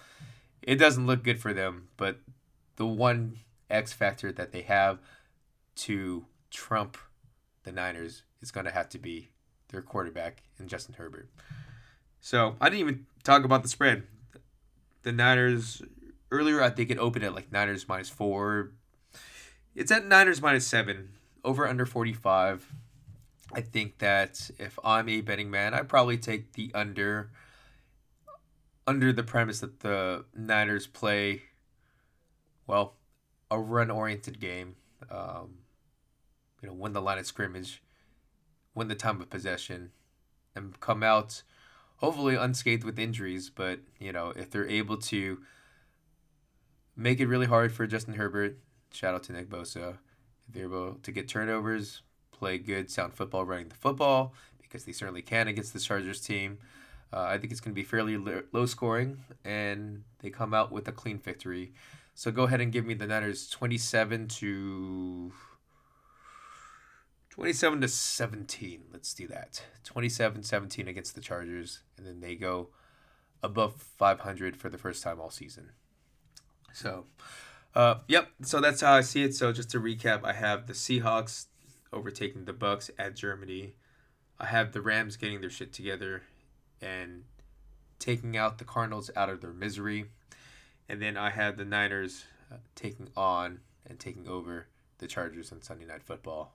it 0.62 0.76
doesn't 0.76 1.08
look 1.08 1.24
good 1.24 1.40
for 1.40 1.54
them. 1.54 1.88
But 1.98 2.20
the 2.76 2.86
one 2.86 3.40
X 3.70 3.94
factor 3.94 4.32
that 4.32 4.52
they 4.52 4.62
have 4.62 5.00
to 5.76 6.26
trump 6.52 6.98
the 7.64 7.72
Niners 7.72 8.24
is 8.42 8.52
going 8.52 8.66
to 8.66 8.72
have 8.72 8.90
to 8.90 9.00
be 9.00 9.30
their 9.70 9.82
quarterback 9.82 10.44
and 10.58 10.68
Justin 10.68 10.96
Herbert. 10.98 11.30
So 12.20 12.56
I 12.62 12.70
didn't 12.70 12.82
even 12.82 13.06
talk 13.24 13.44
about 13.44 13.64
the 13.64 13.70
spread. 13.70 14.04
The 15.04 15.12
Niners 15.12 15.82
earlier, 16.32 16.62
I 16.62 16.70
think 16.70 16.90
it 16.90 16.98
opened 16.98 17.26
at 17.26 17.34
like 17.34 17.52
Niners 17.52 17.88
minus 17.88 18.10
four. 18.10 18.72
It's 19.76 19.92
at 19.92 20.06
Niners 20.06 20.42
minus 20.42 20.68
seven, 20.68 21.10
over 21.44 21.68
under 21.68 21.86
45. 21.86 22.74
I 23.54 23.62
think 23.62 23.98
that 24.00 24.50
if 24.60 24.78
I'm 24.84 25.10
a 25.10 25.22
betting 25.22 25.50
man, 25.50 25.74
I'd 25.74 25.90
probably 25.90 26.18
take 26.18 26.54
the 26.54 26.72
under 26.74 27.32
under 28.88 29.14
the 29.14 29.24
premise 29.24 29.60
that 29.60 29.82
the 29.82 30.26
Niners 30.36 30.88
play 30.88 31.44
well 32.68 32.96
a 33.50 33.60
run 33.60 33.92
oriented 33.92 34.40
game. 34.40 34.76
Um, 35.10 35.60
you 36.62 36.70
know, 36.70 36.74
win 36.74 36.94
the 36.94 37.02
line 37.02 37.18
of 37.18 37.26
scrimmage, 37.26 37.82
win 38.74 38.88
the 38.88 38.96
time 38.96 39.22
of 39.22 39.30
possession, 39.30 39.92
and 40.56 40.80
come 40.80 41.04
out 41.04 41.44
hopefully 41.98 42.36
unscathed 42.36 42.84
with 42.84 42.98
injuries. 42.98 43.50
But 43.50 43.80
you 44.00 44.12
know, 44.12 44.34
if 44.36 44.50
they're 44.50 44.68
able 44.68 44.98
to 44.98 45.40
make 46.96 47.20
it 47.20 47.28
really 47.28 47.46
hard 47.48 47.72
for 47.72 47.88
Justin 47.88 48.16
Herbert. 48.16 48.58
Shout 48.92 49.16
out 49.16 49.24
to 49.24 49.34
Nick 49.34 49.50
Bosa. 49.50 49.98
If 50.48 50.54
they're 50.54 50.66
able 50.66 50.96
to 51.02 51.12
get 51.12 51.28
turnovers, 51.28 52.02
play 52.32 52.58
good, 52.58 52.92
sound 52.92 53.14
football, 53.14 53.46
running 53.46 53.70
the 53.70 53.76
football, 53.76 54.34
because 54.62 54.86
they 54.86 54.92
certainly 54.92 55.22
can 55.22 55.48
against 55.48 55.74
the 55.74 55.80
Chargers 55.80 56.22
team. 56.22 56.60
Uh, 57.14 57.22
I 57.22 57.38
think 57.38 57.52
it's 57.52 57.60
going 57.60 57.74
to 57.74 57.76
be 57.76 57.84
fairly 57.84 58.18
low 58.18 58.66
scoring, 58.66 59.24
and 59.44 60.04
they 60.20 60.30
come 60.30 60.54
out 60.54 60.72
with 60.72 60.88
a 60.88 60.92
clean 60.92 61.18
victory. 61.18 61.74
So 62.14 62.32
go 62.32 62.44
ahead 62.44 62.62
and 62.62 62.72
give 62.72 62.86
me 62.86 62.94
the 62.94 63.08
Niners 63.08 63.50
27 63.50 64.28
to 64.28 65.32
27 67.42 67.82
to 67.82 67.88
17. 67.88 68.84
Let's 68.94 69.16
do 69.16 69.26
that. 69.30 69.64
27-17 69.84 70.88
against 70.88 71.16
the 71.16 71.22
Chargers, 71.22 71.80
and 71.98 72.06
then 72.06 72.20
they 72.20 72.36
go 72.36 72.70
above 73.42 73.82
500 73.98 74.56
for 74.56 74.70
the 74.70 74.78
first 74.78 75.02
time 75.02 75.20
all 75.20 75.32
season. 75.32 75.72
So, 76.72 77.06
uh, 77.74 77.96
yep. 78.08 78.30
So 78.44 78.62
that's 78.62 78.82
how 78.82 78.94
I 78.94 79.02
see 79.02 79.24
it. 79.24 79.34
So 79.34 79.52
just 79.52 79.72
to 79.72 79.80
recap, 79.80 80.24
I 80.24 80.34
have 80.34 80.68
the 80.68 80.74
Seahawks 80.74 81.48
overtaking 81.92 82.46
the 82.46 82.54
Bucks 82.54 82.92
at 83.00 83.16
Germany. 83.16 83.74
I 84.40 84.46
have 84.46 84.72
the 84.72 84.82
Rams 84.82 85.18
getting 85.18 85.42
their 85.42 85.50
shit 85.50 85.74
together 85.74 86.22
and 86.80 87.24
taking 87.98 88.38
out 88.38 88.60
the 88.60 88.66
Cardinals 88.66 89.10
out 89.16 89.30
of 89.32 89.42
their 89.42 89.52
misery. 89.52 90.06
And 90.88 91.02
then 91.02 91.18
I 91.18 91.32
have 91.32 91.58
the 91.58 91.66
Niners 91.66 92.26
uh, 92.52 92.58
taking 92.76 93.10
on 93.18 93.62
and 93.88 94.00
taking 94.00 94.28
over 94.28 94.68
the 95.00 95.08
Chargers 95.08 95.52
on 95.52 95.64
Sunday 95.64 95.86
Night 95.86 96.04
Football. 96.04 96.54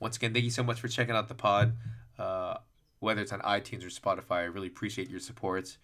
Once 0.00 0.16
again, 0.16 0.32
thank 0.32 0.44
you 0.44 0.50
so 0.50 0.62
much 0.62 0.80
for 0.80 0.88
checking 0.88 1.14
out 1.14 1.28
the 1.28 1.34
pod. 1.34 1.74
Uh, 2.18 2.54
whether 3.00 3.20
it's 3.20 3.32
on 3.32 3.40
iTunes 3.40 3.84
or 3.84 3.88
Spotify, 3.88 4.36
I 4.36 4.44
really 4.44 4.68
appreciate 4.68 5.10
your 5.10 5.20
support. 5.20 5.76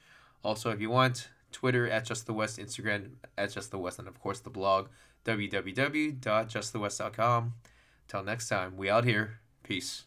Also, 0.42 0.70
if 0.70 0.80
you 0.80 0.88
want, 0.90 1.28
Twitter 1.50 1.88
at 1.88 2.04
Just 2.04 2.26
the 2.26 2.32
West, 2.32 2.58
Instagram 2.58 3.12
at 3.36 3.52
Just 3.52 3.70
the 3.70 3.78
West, 3.78 3.98
and 3.98 4.06
of 4.06 4.20
course 4.20 4.40
the 4.40 4.50
blog 4.50 4.88
www.justthewest.com. 5.24 7.54
Till 8.06 8.22
next 8.22 8.48
time, 8.48 8.76
we 8.76 8.88
out 8.88 9.04
here. 9.04 9.40
Peace. 9.62 10.04